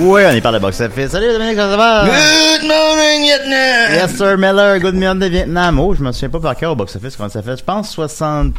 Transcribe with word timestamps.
Ouais, 0.00 0.24
on 0.24 0.30
est 0.30 0.40
par 0.40 0.52
le 0.52 0.58
box-office. 0.58 1.10
Salut 1.10 1.26
Dominique, 1.30 1.56
ça 1.56 1.76
va? 1.76 2.06
Good 2.06 2.66
morning, 2.66 3.22
Vietnam! 3.22 3.92
Yes, 3.92 4.16
sir, 4.16 4.38
Miller. 4.38 4.80
Good 4.80 4.94
morning 4.94 5.20
de 5.20 5.26
Vietnam. 5.26 5.78
Oh, 5.78 5.94
je 5.94 6.02
me 6.02 6.10
souviens 6.12 6.30
pas 6.30 6.40
par 6.40 6.56
cœur 6.56 6.72
au 6.72 6.74
box-office 6.74 7.16
comment 7.16 7.28
ça 7.28 7.42
fait. 7.42 7.58
Je 7.58 7.64
pense 7.64 7.90
70 7.90 8.54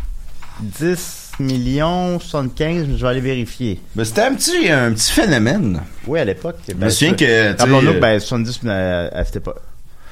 millions, 1.40 2.19
75, 2.19 2.85
mais 2.88 2.96
je 2.96 3.02
vais 3.02 3.09
aller 3.09 3.22
vérifier. 3.22 3.81
Ben, 3.96 4.06
c'était 4.06 4.22
un 4.22 4.35
petit, 4.35 4.69
un 4.69 4.91
petit 4.91 5.12
phénomène. 5.12 5.81
Oui, 6.06 6.19
à 6.19 6.25
l'époque. 6.25 6.57
Je 6.69 6.75
me 6.75 6.90
souviens 6.90 7.16
que, 7.16 7.58
Rappelons-nous 7.58 7.90
euh, 7.90 7.94
que, 7.96 8.00
ben, 8.00 8.19
70, 8.19 8.59
euh, 8.66 9.09
à 9.12 9.25
cette 9.25 9.38
époque. 9.38 9.62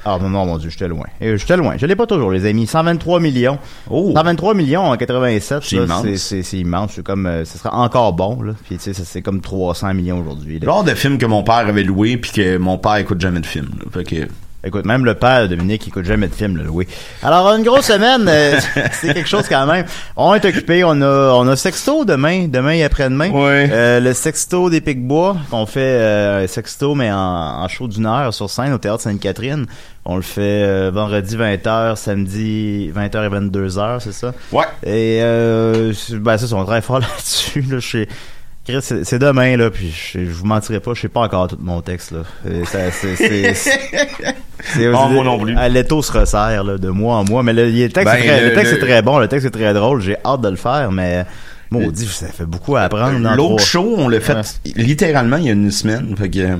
Ah 0.04 0.18
non, 0.20 0.30
non, 0.30 0.46
mon 0.46 0.56
Dieu, 0.58 0.70
j'étais 0.70 0.88
loin. 0.88 1.04
Euh, 1.22 1.36
J'étais 1.36 1.56
loin. 1.56 1.74
Je 1.76 1.84
l'ai 1.86 1.94
pas 1.96 2.06
toujours, 2.06 2.30
les 2.30 2.46
amis. 2.46 2.66
123 2.66 3.20
millions. 3.20 3.58
Oh. 3.90 4.12
123 4.14 4.54
millions 4.54 4.82
en 4.90 4.96
87. 4.96 5.62
C'est 5.62 5.76
immense. 5.76 6.06
c'est- 6.16 6.58
immense. 6.58 6.92
C'est 6.94 7.02
comme, 7.04 7.26
euh, 7.26 7.44
ce 7.44 7.58
sera 7.58 7.76
encore 7.76 8.12
bon, 8.14 8.40
là. 8.42 8.52
Puis, 8.66 8.76
tu 8.78 8.94
sais, 8.94 9.04
c'est 9.04 9.22
comme 9.22 9.40
300 9.40 9.92
millions 9.94 10.20
aujourd'hui. 10.20 10.58
Genre 10.62 10.84
de 10.84 10.94
film 10.94 11.18
que 11.18 11.26
mon 11.26 11.42
père 11.42 11.54
avait 11.56 11.82
loué 11.82 12.16
puis 12.16 12.32
que 12.32 12.56
mon 12.56 12.78
père 12.78 12.96
écoute 12.96 13.20
jamais 13.20 13.40
de 13.40 13.46
film. 13.46 13.68
là. 13.78 13.84
Fait 13.92 14.04
que, 14.04 14.28
Écoute, 14.62 14.84
même 14.84 15.06
le 15.06 15.14
père 15.14 15.48
Dominique, 15.48 15.86
il 15.86 15.88
écoute 15.88 16.04
jamais 16.04 16.28
de 16.28 16.34
film, 16.34 16.58
là, 16.58 16.64
oui. 16.68 16.86
Alors, 17.22 17.48
une 17.54 17.62
grosse 17.62 17.86
semaine, 17.86 18.26
euh, 18.28 18.60
c'est 18.92 19.14
quelque 19.14 19.26
chose 19.28 19.48
quand 19.48 19.66
même. 19.66 19.86
On 20.16 20.34
est 20.34 20.44
occupé, 20.44 20.84
on 20.84 21.00
a, 21.00 21.32
on 21.34 21.48
a 21.48 21.56
Sexto 21.56 22.04
demain, 22.04 22.46
demain 22.46 22.72
et 22.72 22.84
après-demain. 22.84 23.30
Ouais. 23.30 23.70
Euh, 23.72 24.00
le 24.00 24.12
Sexto 24.12 24.68
des 24.68 24.82
Pics-Bois, 24.82 25.38
qu'on 25.50 25.64
fait 25.64 25.80
euh, 25.80 26.46
Sexto, 26.46 26.94
mais 26.94 27.10
en, 27.10 27.16
en 27.16 27.68
show 27.68 27.88
d'une 27.88 28.04
heure 28.04 28.34
sur 28.34 28.50
scène 28.50 28.74
au 28.74 28.78
Théâtre 28.78 29.00
Sainte-Catherine. 29.00 29.64
On 30.04 30.16
le 30.16 30.22
fait 30.22 30.40
euh, 30.42 30.90
vendredi 30.92 31.38
20h, 31.38 31.96
samedi 31.96 32.92
20h 32.94 33.26
et 33.26 33.28
22h, 33.48 34.00
c'est 34.00 34.12
ça? 34.12 34.34
Ouais. 34.52 34.64
Et 34.82 35.20
euh, 35.22 35.94
ben 36.12 36.36
ça, 36.36 36.44
on 36.54 36.64
travaille 36.64 36.82
fort 36.82 36.98
là-dessus. 37.00 37.62
Là, 37.62 37.78
Chris, 38.66 38.82
c'est 39.04 39.18
demain, 39.18 39.56
là, 39.56 39.70
puis 39.70 39.90
je, 39.90 40.18
je 40.26 40.30
vous 40.30 40.44
mentirai 40.44 40.80
pas, 40.80 40.92
je 40.92 41.00
sais 41.00 41.08
pas 41.08 41.20
encore 41.20 41.48
tout 41.48 41.56
mon 41.60 41.80
texte, 41.80 42.12
là. 42.12 42.20
Ça, 42.66 42.90
c'est- 42.90 43.54
c'est- 44.64 44.86
Ah, 44.94 45.08
moi 45.10 45.24
non 45.24 45.38
plus. 45.38 45.56
À 45.56 45.68
l'étau 45.68 46.02
se 46.02 46.12
resserre, 46.12 46.64
là, 46.64 46.78
de 46.78 46.88
mois 46.88 47.16
en 47.16 47.24
mois. 47.24 47.42
Mais 47.42 47.52
le, 47.52 47.68
le 47.70 47.88
texte, 47.88 48.04
Ben, 48.04 48.14
est 48.18 48.26
très, 48.26 48.40
le, 48.40 48.48
le- 48.48 48.54
texte 48.54 48.72
le- 48.72 48.78
est 48.78 48.80
très 48.80 49.02
bon, 49.02 49.18
le 49.18 49.28
texte 49.28 49.46
est 49.46 49.50
très 49.50 49.72
drôle, 49.74 50.00
j'ai 50.02 50.16
hâte 50.24 50.40
de 50.40 50.48
le 50.48 50.56
faire, 50.56 50.90
mais 50.92 51.24
maudit, 51.70 52.06
ça 52.06 52.26
fait 52.28 52.46
beaucoup 52.46 52.76
à 52.76 52.82
apprendre. 52.82 53.18
L'autre 53.36 53.64
show, 53.64 53.94
on 53.98 54.08
l'a 54.08 54.20
fait 54.20 54.34
Ouais. 54.34 54.42
littéralement 54.76 55.36
il 55.36 55.44
y 55.46 55.48
a 55.48 55.52
une 55.52 55.70
semaine. 55.70 56.14
Fait 56.18 56.28
que 56.30 56.58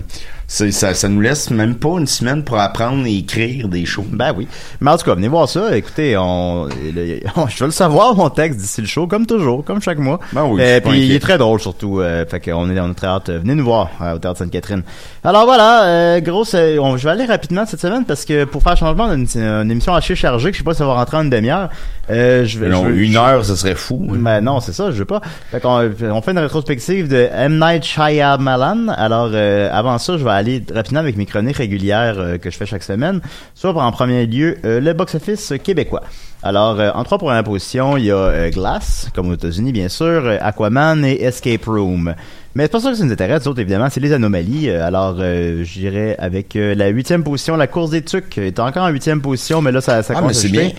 ça, 0.72 0.94
ça 0.94 1.08
nous 1.08 1.20
laisse 1.20 1.50
même 1.50 1.76
pas 1.76 1.90
une 1.98 2.08
semaine 2.08 2.42
pour 2.42 2.58
apprendre 2.58 3.06
et 3.06 3.18
écrire 3.18 3.68
des 3.68 3.84
shows. 3.86 4.04
Ben 4.10 4.32
oui. 4.36 4.48
Mais 4.80 4.90
en 4.90 4.96
tout 4.96 5.04
cas, 5.04 5.14
venez 5.14 5.28
voir 5.28 5.48
ça. 5.48 5.76
Écoutez, 5.76 6.16
on, 6.16 6.64
le- 6.66 7.20
je 7.48 7.58
vais 7.60 7.66
le 7.66 7.70
savoir, 7.70 8.16
mon 8.16 8.30
texte 8.30 8.58
d'ici 8.58 8.80
le 8.80 8.86
show, 8.88 9.06
comme 9.06 9.26
toujours, 9.26 9.64
comme 9.64 9.80
chaque 9.80 9.98
mois. 9.98 10.18
Ben 10.32 10.44
oui, 10.44 10.60
Euh, 10.60 10.80
puis 10.80 11.06
il 11.06 11.12
est 11.12 11.20
très 11.20 11.38
drôle 11.38 11.60
surtout. 11.60 12.00
Euh, 12.00 12.26
fait 12.26 12.40
qu'on 12.40 12.68
est, 12.68 12.80
on 12.80 12.90
est 12.90 12.94
très 12.94 13.06
hâte. 13.06 13.30
Venez 13.30 13.54
nous 13.54 13.64
voir 13.64 13.90
euh, 14.02 14.14
au 14.16 14.18
Théâtre 14.18 14.38
Sainte-Catherine. 14.38 14.82
Alors 15.22 15.44
voilà, 15.44 15.84
euh, 15.84 16.20
gros, 16.20 16.44
on- 16.80 16.96
je 16.96 17.04
vais 17.04 17.10
aller 17.10 17.26
rapidement 17.26 17.64
cette 17.64 17.80
semaine 17.80 18.04
parce 18.04 18.24
que 18.24 18.44
pour 18.44 18.62
faire 18.62 18.76
changement, 18.76 19.04
on 19.04 19.10
a 19.10 19.14
une, 19.14 19.28
une 19.36 19.70
émission 19.70 19.94
assez 19.94 20.16
chargée 20.16 20.48
que 20.50 20.54
je 20.54 20.58
sais 20.58 20.64
pas 20.64 20.72
si 20.74 20.78
ça 20.78 20.86
va 20.86 20.94
rentrer 20.94 21.16
en 21.18 21.22
une 21.22 21.30
demi-heure. 21.30 21.68
Euh, 22.10 22.44
je 22.44 22.58
vais, 22.58 22.68
Non, 22.70 22.82
je 22.82 22.88
veux- 22.88 22.98
une 22.98 23.16
heure, 23.16 23.44
ce 23.44 23.54
serait 23.54 23.76
fou. 23.76 24.04
hein. 24.10 24.16
ben 24.18 24.40
non, 24.40 24.58
c'est 24.58 24.72
ça, 24.72 24.90
je 24.90 24.96
veux 24.96 25.04
pas. 25.04 25.20
Fait 25.52 25.60
qu'on 25.60 25.88
on 26.10 26.22
fait 26.22 26.32
une 26.32 26.38
rétrospective 26.40 27.06
de 27.06 27.28
M. 27.32 27.60
Night 27.60 27.84
Shyamalan. 27.84 28.88
Alors, 28.88 29.30
euh, 29.32 29.68
avant 29.72 29.96
ça, 29.98 30.18
je 30.18 30.24
vais 30.24 30.30
aller 30.40 30.62
rapidement 30.74 31.00
avec 31.00 31.16
mes 31.16 31.26
chroniques 31.26 31.56
régulières 31.56 32.18
euh, 32.18 32.38
que 32.38 32.50
je 32.50 32.56
fais 32.56 32.66
chaque 32.66 32.82
semaine. 32.82 33.20
En 33.64 33.92
premier 33.92 34.26
lieu, 34.26 34.56
euh, 34.64 34.80
le 34.80 34.92
box-office 34.92 35.54
québécois. 35.62 36.02
Alors, 36.42 36.80
euh, 36.80 36.90
en 36.94 37.04
trois 37.04 37.18
premières 37.18 37.44
positions, 37.44 37.96
il 37.96 38.06
y 38.06 38.10
a 38.10 38.16
euh, 38.16 38.50
Glass, 38.50 39.08
comme 39.14 39.28
aux 39.30 39.34
États-Unis, 39.34 39.72
bien 39.72 39.88
sûr, 39.88 40.26
Aquaman 40.40 41.04
et 41.04 41.22
Escape 41.22 41.64
Room. 41.66 42.14
Mais 42.54 42.64
c'est 42.64 42.72
pas 42.72 42.80
ça 42.80 42.90
que 42.90 42.96
ça 42.96 43.04
nous 43.04 43.12
intéresse, 43.12 43.44
d'autres, 43.44 43.60
évidemment, 43.60 43.88
c'est 43.90 44.00
les 44.00 44.12
anomalies. 44.12 44.70
Alors, 44.70 45.16
euh, 45.20 45.62
je 45.64 45.78
dirais 45.78 46.16
avec 46.18 46.56
euh, 46.56 46.74
la 46.74 46.88
huitième 46.88 47.22
position, 47.22 47.56
la 47.56 47.66
course 47.66 47.90
des 47.90 48.02
tucs 48.02 48.38
est 48.38 48.58
encore 48.58 48.84
en 48.84 48.88
huitième 48.88 49.20
position, 49.20 49.62
mais 49.62 49.70
là, 49.70 49.80
ça, 49.80 50.02
ça 50.02 50.14
Ah, 50.16 50.32
c'est 50.32 50.48
bien. 50.48 50.70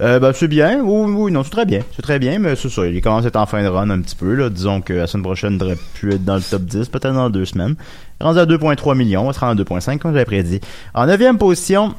Euh, 0.00 0.18
ben, 0.18 0.32
c'est 0.34 0.48
bien. 0.48 0.80
Oui, 0.82 1.12
oui, 1.12 1.32
non, 1.32 1.44
c'est 1.44 1.50
très 1.50 1.66
bien. 1.66 1.80
C'est 1.94 2.02
très 2.02 2.18
bien, 2.18 2.38
mais 2.38 2.56
c'est 2.56 2.68
ça. 2.68 2.86
Il 2.86 3.00
commence 3.00 3.24
à 3.24 3.28
être 3.28 3.36
en 3.36 3.46
fin 3.46 3.62
de 3.62 3.68
run 3.68 3.90
un 3.90 4.00
petit 4.00 4.16
peu, 4.16 4.34
là. 4.34 4.50
Disons 4.50 4.80
que 4.80 4.92
la 4.92 5.06
semaine 5.06 5.24
prochaine, 5.24 5.52
il 5.54 5.58
devrait 5.58 5.78
plus 5.94 6.14
être 6.14 6.24
dans 6.24 6.36
le 6.36 6.42
top 6.42 6.62
10, 6.62 6.88
peut-être 6.88 7.14
dans 7.14 7.30
deux 7.30 7.44
semaines. 7.44 7.76
Rendu 8.20 8.38
à 8.38 8.46
2.3 8.46 8.96
millions, 8.96 9.22
on 9.22 9.26
va 9.26 9.32
se 9.32 9.40
rendre 9.40 9.60
à 9.60 9.64
2.5, 9.64 9.98
comme 9.98 10.12
j'avais 10.12 10.24
prédit. 10.24 10.60
En 10.94 11.06
neuvième 11.06 11.38
position, 11.38 11.94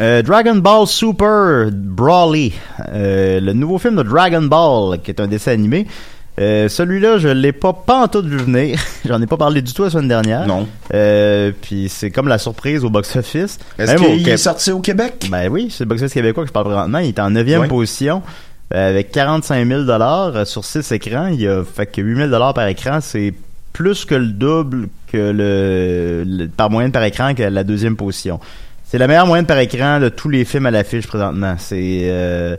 euh, 0.00 0.22
Dragon 0.22 0.56
Ball 0.56 0.86
Super 0.86 1.70
Brawly. 1.72 2.52
Euh, 2.88 3.40
le 3.40 3.52
nouveau 3.52 3.78
film 3.78 3.96
de 3.96 4.02
Dragon 4.02 4.42
Ball, 4.42 5.00
qui 5.00 5.10
est 5.10 5.20
un 5.20 5.26
dessin 5.26 5.52
animé. 5.52 5.86
Euh, 6.42 6.68
celui-là, 6.68 7.18
je 7.18 7.28
l'ai 7.28 7.52
pas 7.52 7.72
pas 7.72 8.02
en 8.02 8.08
tout 8.08 8.22
vu 8.22 8.36
venir. 8.38 8.78
J'en 9.06 9.20
ai 9.22 9.26
pas 9.26 9.36
parlé 9.36 9.62
du 9.62 9.72
tout 9.72 9.84
la 9.84 9.90
semaine 9.90 10.08
dernière. 10.08 10.46
Non. 10.46 10.66
Euh, 10.92 11.52
puis 11.62 11.88
c'est 11.88 12.10
comme 12.10 12.28
la 12.28 12.38
surprise 12.38 12.84
au 12.84 12.90
box-office. 12.90 13.58
Est-ce 13.78 13.94
qu'il 13.96 14.28
est 14.28 14.36
sorti 14.36 14.72
au 14.72 14.80
Québec? 14.80 15.28
ben 15.30 15.48
oui, 15.48 15.68
c'est 15.70 15.84
le 15.84 15.88
box-office 15.88 16.14
québécois 16.14 16.42
que 16.44 16.48
je 16.48 16.52
parle 16.52 16.66
présentement. 16.66 16.98
Il 16.98 17.08
est 17.08 17.18
en 17.20 17.30
neuvième 17.30 17.62
Ouais. 17.62 17.68
position 17.68 18.22
euh, 18.74 18.88
avec 18.90 19.12
45 19.12 19.66
000 19.66 19.82
dollars 19.84 20.46
sur 20.46 20.64
6 20.64 20.90
écrans. 20.92 21.26
Il 21.28 21.40
y 21.40 21.46
a 21.48 21.62
fait 21.64 21.86
que 21.86 22.00
8 22.02 22.16
000 22.16 22.28
dollars 22.28 22.54
par 22.54 22.66
écran, 22.66 23.00
c'est 23.00 23.32
plus 23.72 24.04
que 24.04 24.14
le 24.14 24.26
double 24.28 24.88
que 25.10 25.16
le, 25.16 26.24
le- 26.26 26.48
par 26.48 26.70
moyenne 26.70 26.92
par 26.92 27.04
écran 27.04 27.34
que 27.34 27.42
la 27.42 27.64
deuxième 27.64 27.96
position. 27.96 28.40
C'est 28.84 28.98
la 28.98 29.06
meilleure 29.06 29.26
moyenne 29.26 29.46
par 29.46 29.58
écran 29.58 30.00
de 30.00 30.08
tous 30.10 30.28
les 30.28 30.44
films 30.44 30.66
à 30.66 30.70
l'affiche 30.70 31.06
présentement. 31.06 31.54
C'est 31.58 32.00
euh, 32.04 32.56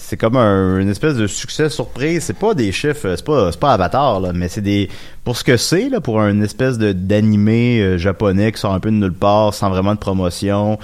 c'est 0.00 0.16
comme 0.16 0.36
un, 0.36 0.78
une 0.78 0.88
espèce 0.88 1.14
de 1.14 1.26
succès 1.26 1.68
surprise. 1.68 2.24
C'est 2.24 2.38
pas 2.38 2.54
des 2.54 2.72
chiffres, 2.72 3.06
euh, 3.06 3.16
c'est 3.16 3.24
pas, 3.24 3.52
pas 3.52 3.74
Avatar, 3.74 4.20
là, 4.20 4.32
mais 4.34 4.48
c'est 4.48 4.62
des, 4.62 4.88
pour 5.24 5.36
ce 5.36 5.44
que 5.44 5.56
c'est, 5.56 5.88
là, 5.88 6.00
pour 6.00 6.20
une 6.20 6.42
espèce 6.42 6.78
de, 6.78 6.92
d'animé 6.92 7.80
euh, 7.80 7.98
japonais 7.98 8.50
qui 8.50 8.60
sort 8.60 8.74
un 8.74 8.80
peu 8.80 8.90
de 8.90 8.96
nulle 8.96 9.12
part, 9.12 9.54
sans 9.54 9.68
vraiment 9.68 9.94
de 9.94 10.00
promotion, 10.00 10.78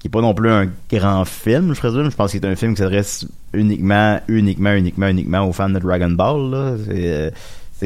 qui 0.00 0.08
est 0.08 0.10
pas 0.10 0.22
non 0.22 0.34
plus 0.34 0.50
un 0.50 0.68
grand 0.90 1.24
film, 1.24 1.74
je 1.74 1.78
présume. 1.78 2.10
Je 2.10 2.16
pense 2.16 2.32
qu'il 2.32 2.44
est 2.44 2.48
un 2.48 2.56
film 2.56 2.74
qui 2.74 2.82
s'adresse 2.82 3.26
uniquement, 3.52 4.18
uniquement, 4.26 4.72
uniquement, 4.72 5.08
uniquement 5.08 5.46
aux 5.46 5.52
fans 5.52 5.70
de 5.70 5.78
Dragon 5.78 6.10
Ball, 6.10 6.50
là. 6.50 6.74
C'est, 6.84 7.30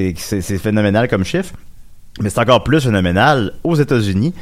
euh, 0.00 0.12
c'est, 0.16 0.58
phénoménal 0.58 1.08
comme 1.08 1.24
chiffre. 1.24 1.52
Mais 2.20 2.30
c'est 2.30 2.40
encore 2.40 2.64
plus 2.64 2.80
phénoménal 2.80 3.52
aux 3.64 3.74
États-Unis. 3.74 4.32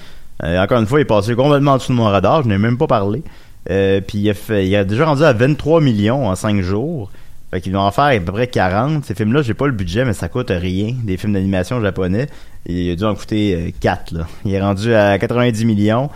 Encore 0.42 0.80
une 0.80 0.86
fois, 0.86 0.98
il 0.98 1.02
est 1.02 1.06
passé 1.06 1.34
complètement 1.34 1.72
en 1.72 1.76
dessous 1.78 1.92
de 1.92 1.96
mon 1.96 2.04
radar. 2.04 2.42
Je 2.42 2.48
n'ai 2.48 2.58
même 2.58 2.76
pas 2.76 2.86
parlé. 2.86 3.22
Euh, 3.70 4.00
puis 4.00 4.18
il 4.18 4.30
a, 4.30 4.34
fait, 4.34 4.66
il 4.66 4.76
a 4.76 4.84
déjà 4.84 5.06
rendu 5.06 5.22
à 5.22 5.32
23 5.32 5.80
millions 5.80 6.28
en 6.28 6.34
5 6.34 6.60
jours. 6.60 7.10
Fait 7.50 7.60
qu'ils 7.60 7.72
vont 7.72 7.80
en 7.80 7.92
faire 7.92 8.04
à 8.04 8.18
peu 8.18 8.32
près 8.32 8.48
40. 8.48 9.04
Ces 9.04 9.14
films-là, 9.14 9.42
j'ai 9.42 9.54
pas 9.54 9.66
le 9.66 9.72
budget, 9.72 10.04
mais 10.04 10.12
ça 10.12 10.28
coûte 10.28 10.50
rien. 10.50 10.94
Des 11.04 11.16
films 11.16 11.34
d'animation 11.34 11.80
japonais. 11.80 12.26
Il 12.66 12.90
a 12.90 12.96
dû 12.96 13.04
en 13.04 13.14
coûter 13.14 13.54
euh, 13.54 13.70
4. 13.78 14.12
Là. 14.12 14.26
Il 14.44 14.52
est 14.54 14.60
rendu 14.60 14.94
à 14.94 15.18
90 15.18 15.64
millions. 15.64 16.10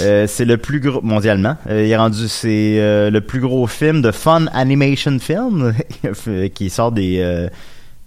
Euh, 0.00 0.26
c'est 0.26 0.44
le 0.44 0.56
plus 0.56 0.80
gros 0.80 1.02
mondialement. 1.02 1.56
Euh, 1.68 1.84
il 1.84 1.90
est 1.90 1.96
rendu, 1.96 2.28
c'est 2.28 2.76
euh, 2.78 3.10
le 3.10 3.20
plus 3.20 3.40
gros 3.40 3.66
film 3.66 4.00
de 4.00 4.12
fun 4.12 4.46
animation 4.52 5.18
film 5.18 5.74
qui 6.54 6.70
sort 6.70 6.92
des 6.92 7.48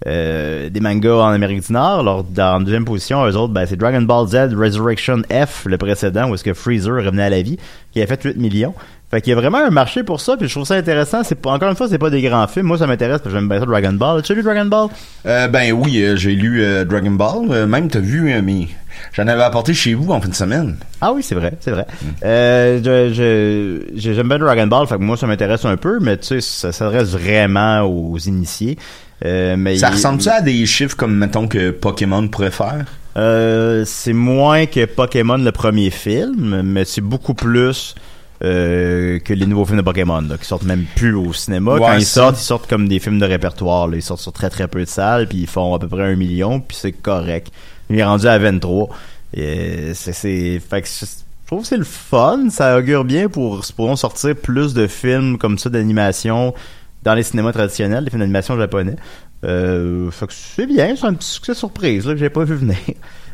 euh, 0.06 0.68
des 0.68 0.80
mangas 0.80 1.14
en 1.14 1.28
Amérique 1.28 1.66
du 1.66 1.72
Nord. 1.72 2.00
Alors, 2.00 2.24
dans 2.24 2.58
la 2.58 2.64
deuxième 2.64 2.84
position, 2.84 3.24
eux 3.26 3.36
autres, 3.36 3.52
ben, 3.52 3.66
c'est 3.66 3.76
Dragon 3.76 4.02
Ball 4.02 4.26
Z 4.28 4.54
Resurrection 4.54 5.22
F, 5.30 5.64
le 5.66 5.78
précédent, 5.78 6.28
où 6.30 6.34
est-ce 6.34 6.44
que 6.44 6.54
Freezer 6.54 6.96
revenait 7.04 7.24
à 7.24 7.30
la 7.30 7.42
vie, 7.42 7.58
qui 7.92 8.00
a 8.02 8.06
fait 8.06 8.22
8 8.22 8.36
millions. 8.36 8.74
Fait 9.10 9.20
qu'il 9.20 9.30
y 9.34 9.36
a 9.36 9.38
vraiment 9.38 9.58
un 9.58 9.68
marché 9.68 10.04
pour 10.04 10.22
ça, 10.22 10.38
puis 10.38 10.48
je 10.48 10.54
trouve 10.54 10.64
ça 10.64 10.74
intéressant. 10.76 11.22
C'est 11.22 11.46
encore 11.46 11.68
une 11.68 11.76
fois, 11.76 11.86
c'est 11.86 11.98
pas 11.98 12.08
des 12.08 12.22
grands 12.22 12.46
films. 12.46 12.64
Moi, 12.64 12.78
ça 12.78 12.86
m'intéresse 12.86 13.18
parce 13.20 13.34
que 13.34 13.38
j'aime 13.38 13.46
bien 13.46 13.60
ça 13.60 13.66
Dragon 13.66 13.92
Ball. 13.92 14.22
Tu 14.22 14.32
as 14.32 14.34
lu 14.34 14.42
Dragon 14.42 14.64
Ball? 14.64 14.88
Euh, 15.26 15.48
ben 15.48 15.70
oui, 15.74 16.02
euh, 16.02 16.16
j'ai 16.16 16.30
lu 16.34 16.62
euh, 16.64 16.86
Dragon 16.86 17.10
Ball. 17.10 17.44
Euh, 17.50 17.66
même, 17.66 17.88
t'as 17.88 17.98
vu, 17.98 18.32
mais 18.42 18.68
j'en 19.12 19.26
avais 19.26 19.42
apporté 19.42 19.74
chez 19.74 19.92
vous 19.92 20.10
en 20.12 20.20
fin 20.22 20.30
de 20.30 20.34
semaine. 20.34 20.76
Ah 21.02 21.12
oui, 21.12 21.22
c'est 21.22 21.34
vrai, 21.34 21.52
c'est 21.60 21.72
vrai. 21.72 21.86
Euh, 22.24 22.80
je- 23.12 23.82
j'aime 24.14 24.28
bien 24.28 24.38
Dragon 24.38 24.66
Ball, 24.66 24.86
fait 24.86 24.96
que 24.96 25.02
moi, 25.02 25.18
ça 25.18 25.26
m'intéresse 25.26 25.66
un 25.66 25.76
peu, 25.76 25.98
mais 26.00 26.16
tu 26.16 26.28
sais, 26.28 26.40
ça 26.40 26.72
s'adresse 26.72 27.10
vraiment 27.10 27.82
aux 27.82 28.16
initiés. 28.16 28.78
Euh, 29.24 29.56
mais 29.56 29.76
Ça 29.76 29.88
il- 29.88 29.92
ressemble-tu 29.94 30.28
à 30.28 30.40
des 30.40 30.66
chiffres 30.66 30.96
comme, 30.96 31.14
mettons, 31.16 31.46
que 31.48 31.70
Pokémon 31.70 32.26
pourrait 32.28 32.50
faire? 32.50 32.84
Euh, 33.16 33.84
c'est 33.86 34.12
moins 34.14 34.66
que 34.66 34.84
Pokémon 34.86 35.36
le 35.36 35.52
premier 35.52 35.90
film, 35.90 36.62
mais 36.62 36.84
c'est 36.84 37.00
beaucoup 37.02 37.34
plus 37.34 37.94
euh, 38.42 39.18
que 39.20 39.32
les 39.34 39.46
nouveaux 39.46 39.64
films 39.64 39.76
de 39.78 39.82
Pokémon, 39.82 40.20
là, 40.22 40.36
qui 40.38 40.46
sortent 40.46 40.64
même 40.64 40.84
plus 40.96 41.14
au 41.14 41.32
cinéma. 41.32 41.74
Ouais, 41.74 41.80
Quand 41.80 41.94
ils 41.96 42.04
sortent, 42.04 42.40
ils 42.40 42.44
sortent 42.44 42.68
comme 42.68 42.88
des 42.88 42.98
films 42.98 43.18
de 43.20 43.26
répertoire. 43.26 43.86
là. 43.86 43.96
Ils 43.96 44.02
sortent 44.02 44.20
sur 44.22 44.32
très 44.32 44.50
très 44.50 44.66
peu 44.66 44.80
de 44.80 44.88
salles, 44.88 45.28
puis 45.28 45.38
ils 45.38 45.46
font 45.46 45.74
à 45.74 45.78
peu 45.78 45.86
près 45.86 46.02
un 46.02 46.16
million, 46.16 46.58
puis 46.58 46.76
c'est 46.80 46.90
correct. 46.92 47.52
Il 47.90 47.98
est 47.98 48.04
rendu 48.04 48.26
à 48.26 48.38
23. 48.38 48.88
Et 49.34 49.92
c'est, 49.94 50.12
c'est, 50.12 50.60
fait 50.68 50.82
que 50.82 50.88
je 50.88 51.06
je 51.06 51.46
trouve 51.56 51.62
que 51.62 51.68
c'est 51.68 51.76
le 51.76 51.84
fun. 51.84 52.46
Ça 52.50 52.78
augure 52.78 53.04
bien 53.04 53.28
pour, 53.28 53.62
pourront 53.76 53.94
sortir 53.96 54.34
plus 54.34 54.72
de 54.72 54.86
films 54.86 55.36
comme 55.36 55.58
ça 55.58 55.68
d'animation 55.68 56.54
dans 57.02 57.14
les 57.14 57.22
cinémas 57.22 57.52
traditionnels, 57.52 58.04
les 58.04 58.10
films 58.10 58.20
d'animation 58.20 58.56
japonais. 58.56 58.96
Euh, 59.44 60.10
fait 60.12 60.26
que 60.28 60.32
c'est 60.32 60.66
bien, 60.66 60.94
c'est 60.96 61.06
un 61.06 61.14
petit 61.14 61.28
succès 61.30 61.54
surprise 61.54 62.06
là, 62.06 62.12
que 62.14 62.18
j'ai 62.20 62.30
pas 62.30 62.44
vu 62.44 62.54
venir. 62.54 62.76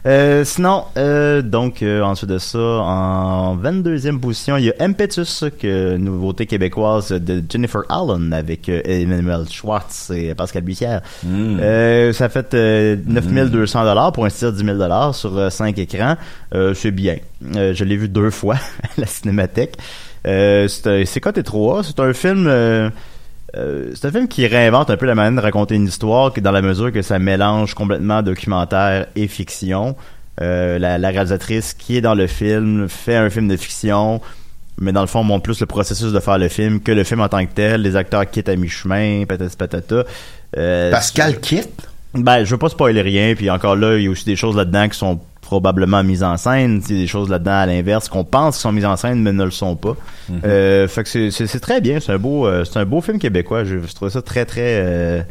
Euh, 0.06 0.44
sinon, 0.44 0.85
euh, 0.97 1.43
donc 1.43 1.82
euh, 1.82 2.00
ensuite 2.03 2.31
de 2.31 2.38
ça, 2.38 2.59
en 2.59 3.56
22e 3.59 4.19
position, 4.20 4.56
il 4.56 4.67
y 4.67 4.70
a 4.70 4.75
Impetus, 4.81 5.44
que 5.61 5.97
nouveauté 5.97 6.47
québécoise 6.47 7.11
de 7.11 7.43
Jennifer 7.50 7.82
Allen 7.91 8.32
avec 8.32 8.69
euh, 8.70 8.81
Emmanuel 8.85 9.44
Schwartz 9.50 10.11
et 10.14 10.35
Pascal 10.35 10.62
Bussière. 10.62 11.03
Mm. 11.25 11.59
Euh, 11.61 12.12
ça 12.14 12.29
fait 12.31 12.55
euh, 12.55 12.97
9200 13.06 13.85
dollars 13.85 14.12
pour 14.12 14.25
investir 14.25 14.53
10 14.53 14.64
000 14.64 14.79
dollars 14.79 15.14
sur 15.14 15.53
5 15.53 15.76
écrans. 15.79 16.17
Euh, 16.55 16.73
c'est 16.75 16.93
bien. 16.93 17.17
Euh, 17.56 17.75
je 17.75 17.85
l'ai 17.85 17.97
vu 17.97 18.09
deux 18.09 18.31
fois 18.31 18.55
à 18.55 18.88
la 19.00 19.06
cinémathèque. 19.06 19.76
Euh, 20.26 20.69
c'est 20.69 20.87
un- 20.87 21.05
c'est 21.05 21.21
côté 21.21 21.43
3. 21.43 21.82
C'est 21.82 22.00
un 22.00 22.12
film... 22.14 22.49
euh, 23.56 23.93
c'est 23.95 24.06
un 24.06 24.11
film 24.11 24.29
qui 24.29 24.47
réinvente 24.47 24.91
un 24.91 24.97
peu 24.97 25.06
la 25.06 25.15
manière 25.15 25.41
de 25.41 25.45
raconter 25.45 25.75
une 25.75 25.87
histoire, 25.87 26.33
dans 26.33 26.50
la 26.50 26.62
mesure 26.62 26.93
que 26.93 27.03
ça 27.03 27.19
mélange 27.19 27.75
complètement 27.75 28.23
documentaire 28.23 29.06
et 29.17 29.27
fiction. 29.27 29.97
Euh, 30.41 30.79
la, 30.79 30.99
la 30.99 31.09
réalisatrice 31.09 31.75
qui 31.75 31.97
est 31.97 32.00
dans 32.00 32.15
le 32.15 32.27
film 32.27 32.89
fait 32.89 33.17
un 33.17 33.31
film 33.31 33.49
de 33.49 33.56
fiction, 33.56 34.21
mais 34.81 34.93
dans 34.93 35.00
le 35.00 35.06
fond 35.06 35.25
montre 35.25 35.43
plus 35.43 35.61
le 35.61 35.67
processus 35.67 36.12
de 36.12 36.21
faire 36.21 36.39
le 36.39 36.49
film 36.49 36.81
que 36.81 36.93
le 36.93 37.05
film 37.05 37.21
en 37.21 37.29
tant 37.29 37.45
que 37.45 37.53
tel. 37.53 37.83
Les 37.83 37.97
acteurs 37.97 38.29
quittent 38.31 38.49
à 38.49 38.56
mi-chemin, 38.56 39.25
patati 39.27 39.56
patata. 39.56 40.05
Euh, 40.56 40.91
Pascal 40.91 41.41
quitte? 41.41 41.89
ben, 42.15 42.45
je 42.45 42.50
veux 42.50 42.59
pas 42.59 42.69
spoiler 42.69 43.03
rien, 43.03 43.35
puis 43.35 43.50
encore 43.50 43.77
là, 43.77 43.97
il 43.97 44.05
y 44.05 44.06
a 44.06 44.11
aussi 44.11 44.25
des 44.25 44.37
choses 44.37 44.56
là-dedans 44.56 44.89
qui 44.89 44.99
sont 44.99 45.21
probablement 45.49 46.05
mises 46.05 46.23
en 46.23 46.37
scène, 46.37 46.83
il 46.91 46.95
y 46.95 46.99
a 46.99 47.03
des 47.03 47.06
choses 47.06 47.31
là-dedans 47.31 47.53
à 47.61 47.65
l'inverse 47.67 48.09
qu'on 48.11 48.23
pense 48.25 48.56
qui 48.56 48.61
sont 48.62 48.71
mises 48.73 48.85
en 48.85 48.97
scène 48.97 49.23
mais 49.23 49.33
ne 49.33 49.45
le 49.45 49.50
sont 49.50 49.77
pas. 49.77 49.97
Euh, 50.45 50.87
fait 50.89 51.05
que 51.05 51.31
c'est- 51.31 51.59
très 51.61 51.81
bien, 51.81 52.00
c'est 52.00 52.12
un 52.12 52.19
beau 52.19 52.47
euh, 52.47 52.65
c'est 52.65 52.79
un 52.79 52.85
beau 52.85 53.00
film 53.00 53.19
québécois, 53.19 53.65
je, 53.65 53.79
je 53.81 53.95
trouve 53.95 54.11
ça 54.11 54.21
très 54.21 54.45
très 54.45 54.61
euh, 54.81 55.23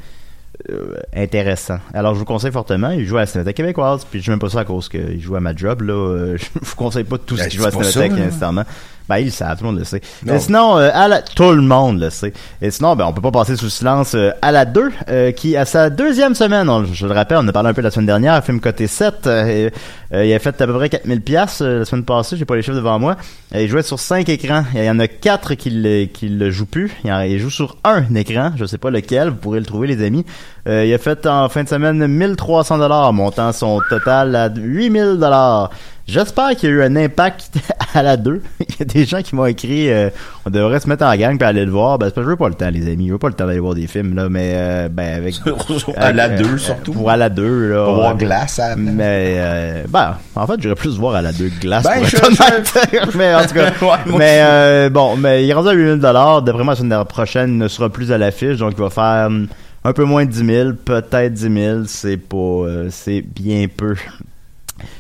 intéressant. 1.16 1.78
Alors 1.94 2.16
je 2.16 2.20
vous 2.20 2.26
conseille 2.26 2.52
fortement, 2.52 2.90
il 2.90 3.06
joue 3.06 3.18
à 3.18 3.22
la 3.22 3.26
Cinémathèque 3.28 3.58
québécoise, 3.58 4.06
puis 4.10 4.22
je 4.22 4.32
même 4.32 4.40
pas 4.40 4.50
ça 4.50 4.62
à 4.62 4.66
cause 4.66 4.90
qu'il 4.90 5.22
joue 5.22 5.36
à 5.36 5.40
ma 5.40 5.56
job 5.56 5.82
là, 5.84 6.36
je 6.38 6.46
vous 6.60 6.76
conseille 6.76 7.04
pas 7.04 7.18
tout 7.20 7.38
ce 7.38 7.44
Ben, 7.44 7.50
qui 7.50 7.58
joue 7.58 7.64
à 7.64 7.70
la 7.70 7.72
Cinémathèque 7.84 8.12
nécessairement. 8.14 8.64
Ben, 9.10 9.18
ils 9.20 9.26
le 9.26 9.32
savent, 9.32 9.58
tout 9.58 9.64
le 9.64 9.70
monde 9.72 9.80
le 9.80 9.86
sait. 9.86 10.02
Non. 10.26 10.34
Mais 10.34 10.40
sinon, 10.40 10.78
euh, 10.78 10.90
à 10.94 11.08
la- 11.08 11.22
tout 11.22 11.52
le 11.52 11.62
monde 11.62 12.00
le 12.00 12.10
sait. 12.10 12.34
Et 12.62 12.72
sinon, 12.72 12.96
ben, 12.96 13.06
on 13.06 13.14
peut 13.14 13.22
pas 13.22 13.32
passer 13.32 13.56
sous 13.56 13.70
silence 13.70 14.16
euh, 14.16 14.32
à 14.42 14.52
la 14.52 14.66
2, 14.66 14.92
euh, 15.10 15.32
qui, 15.32 15.56
à 15.56 15.66
sa 15.66 15.90
deuxième 15.90 16.36
semaine, 16.36 16.70
on- 16.70 16.84
je 16.86 17.08
le 17.08 17.14
rappelle, 17.14 17.38
on 17.42 17.48
a 17.48 17.52
parlé 17.54 17.70
un 17.70 17.74
peu 17.74 17.82
la 17.82 17.92
semaine 17.92 18.06
dernière, 18.08 18.44
film 18.44 18.60
côté 18.60 18.88
7, 18.88 19.26
euh, 19.28 19.46
et, 19.46 19.72
euh, 20.16 20.26
il 20.26 20.34
a 20.34 20.40
fait 20.40 20.62
à 20.62 20.68
peu 20.68 20.74
près 20.74 20.90
4000 20.90 21.22
pièces 21.22 21.62
la 21.62 21.86
semaine 21.86 22.04
passée, 22.04 22.36
j'ai 22.38 22.46
pas 22.46 22.56
les 22.56 22.62
chiffres 22.62 22.76
devant 22.76 23.00
moi. 23.00 23.16
Il 23.56 23.68
jouait 23.70 23.84
sur 23.84 24.00
5 24.00 24.28
écrans. 24.30 24.64
Il 24.76 24.84
y 24.84 24.90
en 24.90 25.00
a 25.00 25.08
4 25.08 25.54
qui 25.56 25.70
le, 25.70 26.06
qui 26.06 26.28
le 26.28 26.52
jouent 26.52 26.66
plus. 26.66 26.92
Il, 27.06 27.12
en- 27.12 27.22
il 27.22 27.40
joue 27.40 27.50
sur 27.50 27.78
un 27.86 28.04
écran, 28.16 28.52
je 28.58 28.66
sais 28.66 28.78
pas 28.78 28.90
lequel, 28.90 29.30
vous 29.30 29.36
pourrez 29.36 29.60
le 29.60 29.66
trouver 29.66 29.88
les 29.88 30.06
amis. 30.06 30.26
Euh, 30.68 30.86
il 30.86 30.94
a 30.94 30.98
fait 30.98 31.26
en 31.26 31.48
fin 31.50 31.64
de 31.64 31.70
semaine 31.70 32.06
1300 32.08 32.78
dollars, 32.80 33.14
montant 33.14 33.52
son 33.54 33.80
total 33.90 34.36
à 34.36 34.50
8000 34.54 35.18
dollars. 35.18 35.70
J'espère 36.08 36.52
qu'il 36.52 36.70
y 36.70 36.72
a 36.72 36.76
eu 36.76 36.84
un 36.84 36.96
impact 36.96 37.52
à 37.94 38.02
la 38.02 38.16
2. 38.16 38.42
Il 38.62 38.66
y 38.80 38.82
a 38.82 38.86
des 38.86 39.06
gens 39.06 39.22
qui 39.22 39.36
m'ont 39.36 39.46
écrit 39.46 39.90
euh, 39.92 40.10
on 40.46 40.50
devrait 40.50 40.80
se 40.80 40.88
mettre 40.88 41.06
en 41.06 41.14
gang 41.18 41.38
puis 41.38 41.46
aller 41.46 41.66
le 41.66 41.72
voir. 41.72 41.98
Ben, 41.98 42.06
c'est 42.08 42.16
parce 42.16 42.24
que 42.24 42.30
je 42.30 42.30
veux 42.32 42.38
pas 42.38 42.48
le 42.48 42.56
temps, 42.56 42.70
les 42.70 42.90
amis. 42.92 43.08
Je 43.08 43.12
veux 43.14 43.18
pas 43.18 43.28
le 43.28 43.34
temps 43.34 43.46
d'aller 43.46 43.60
voir 43.60 43.76
des 43.76 43.88
films, 43.88 44.16
là, 44.16 44.30
mais 44.30 44.52
euh, 44.56 44.88
ben 44.90 45.18
avec. 45.18 45.36
à 45.98 46.14
la 46.14 46.24
avec, 46.26 46.38
2, 46.42 46.46
euh, 46.54 46.58
surtout. 46.58 46.94
Pour 46.94 47.10
à 47.10 47.18
la 47.18 47.30
2, 47.30 47.70
là. 47.74 47.84
Pour 47.86 47.96
voir 47.96 48.16
glace 48.18 48.58
à 48.60 48.70
la 48.70 48.76
place. 48.76 48.94
Mais 48.94 49.36
euh, 49.38 49.84
ben, 49.90 50.18
en 50.36 50.48
fait, 50.48 50.54
j'aurais 50.62 50.76
plus 50.76 50.98
voir 50.98 51.16
à 51.16 51.22
la 51.22 51.34
2 51.34 51.50
glace. 51.62 51.84
Ben, 51.84 51.96
pour 52.00 52.06
je- 52.08 52.16
être 52.18 52.26
honnête. 52.26 52.74
mais 53.16 53.36
en 53.36 53.42
tout 53.46 53.54
cas, 53.54 53.72
Ouais, 53.82 54.18
mais 54.18 54.40
euh, 54.42 54.90
bon, 54.90 55.18
mais 55.18 55.44
il 55.44 55.50
est 55.50 55.54
rendu 55.54 55.70
à 55.70 55.74
8000 55.74 56.00
dollars. 56.00 56.42
D'après 56.42 56.64
moi, 56.64 56.74
la 56.74 56.80
semaine 56.80 57.06
prochaine, 57.06 57.50
il 57.52 57.58
ne 57.58 57.68
sera 57.68 57.90
plus 57.90 58.12
à 58.14 58.18
l'affiche, 58.18 58.58
donc 58.58 58.74
il 58.78 58.82
va 58.82 58.90
faire 58.90 59.28
hum, 59.28 59.48
un 59.88 59.94
peu 59.94 60.04
moins 60.04 60.26
de 60.26 60.32
10 60.32 60.46
000, 60.46 60.74
peut-être 60.74 61.34
10 61.34 61.54
000. 61.54 61.84
C'est 61.86 62.18
pas, 62.18 62.36
euh, 62.38 62.90
c'est 62.92 63.22
bien 63.22 63.68
peu. 63.70 63.96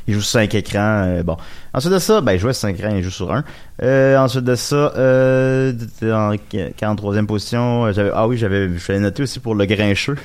Il 0.08 0.14
joue 0.14 0.22
sur 0.22 0.40
5 0.40 0.56
écrans. 0.56 1.04
euh, 1.06 1.24
bon. 1.24 1.36
Ensuite 1.74 1.94
de 1.94 2.00
ça, 2.00 2.22
ben, 2.22 2.32
il 2.34 2.40
jouait 2.40 2.54
sur 2.54 2.62
5 2.62 2.80
écrans, 2.80 2.96
il 2.96 3.04
joue 3.04 3.12
sur 3.12 3.34
un. 3.34 3.44
Euh, 3.84 4.18
ensuite 4.18 4.46
de 4.46 4.56
ça, 4.56 4.94
euh, 4.96 5.74
en 6.04 6.36
43e 6.36 7.26
position, 7.26 7.92
j'avais, 7.92 8.12
ah 8.14 8.30
oui, 8.30 8.38
j'avais, 8.38 8.70
je 8.78 8.94
noté 8.94 9.24
aussi 9.24 9.42
pour 9.42 9.56
Le 9.56 9.66
Grincheux. 9.66 10.16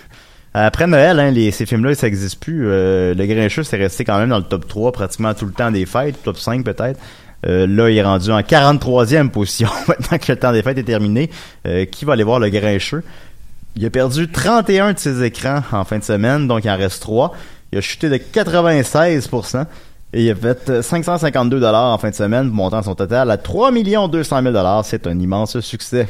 Après 0.54 0.87
Noël, 0.87 1.19
hein, 1.19 1.35
ces 1.50 1.66
films-là, 1.66 1.97
ça 1.97 2.07
n'existe 2.07 2.38
plus. 2.38 2.66
Le 2.66 3.26
Grincheux, 3.26 3.64
c'est 3.64 3.78
resté 3.78 4.04
quand 4.04 4.19
même 4.19 4.28
dans 4.28 4.38
le 4.38 4.45
top 4.45 4.69
3 4.69 4.92
pratiquement 4.92 5.35
tout 5.35 5.47
le 5.47 5.52
temps 5.52 5.73
des 5.73 5.87
fêtes, 5.87 6.23
top 6.23 6.37
5 6.37 6.64
peut-être. 6.64 7.00
Là, 7.42 7.88
il 7.90 7.97
est 7.97 8.02
rendu 8.02 8.31
en 8.31 8.40
43e 8.40 9.31
position 9.31 9.69
maintenant 9.88 10.19
que 10.19 10.31
le 10.31 10.38
temps 10.38 10.52
des 10.52 10.62
fêtes 10.62 10.78
est 10.78 10.85
terminé. 10.85 11.31
Qui 11.90 12.04
va 12.04 12.12
aller 12.12 12.23
voir 12.23 12.38
le 12.38 12.50
Grincheux? 12.50 13.02
Il 13.76 13.86
a 13.86 13.90
perdu 13.90 14.30
31 14.30 14.92
de 14.92 14.98
ses 14.98 15.22
écrans 15.22 15.62
en 15.72 15.84
fin 15.84 15.98
de 15.98 16.04
semaine, 16.04 16.46
donc 16.46 16.64
il 16.64 16.70
en 16.70 16.76
reste 16.76 17.00
3. 17.02 17.32
Il 17.72 17.78
a 17.78 17.80
chuté 17.80 18.08
de 18.08 18.16
96%. 18.16 19.66
Et 20.14 20.26
il 20.26 20.30
a 20.30 20.34
fait 20.34 20.68
euh, 20.68 20.82
552 20.82 21.58
dollars 21.58 21.94
en 21.94 21.98
fin 21.98 22.10
de 22.10 22.14
semaine, 22.14 22.48
montant 22.48 22.82
son 22.82 22.94
total 22.94 23.30
à 23.30 23.38
3 23.38 23.72
200 23.72 24.42
000 24.42 24.52
dollars. 24.52 24.84
C'est 24.84 25.06
un 25.06 25.18
immense 25.18 25.58
succès. 25.60 26.06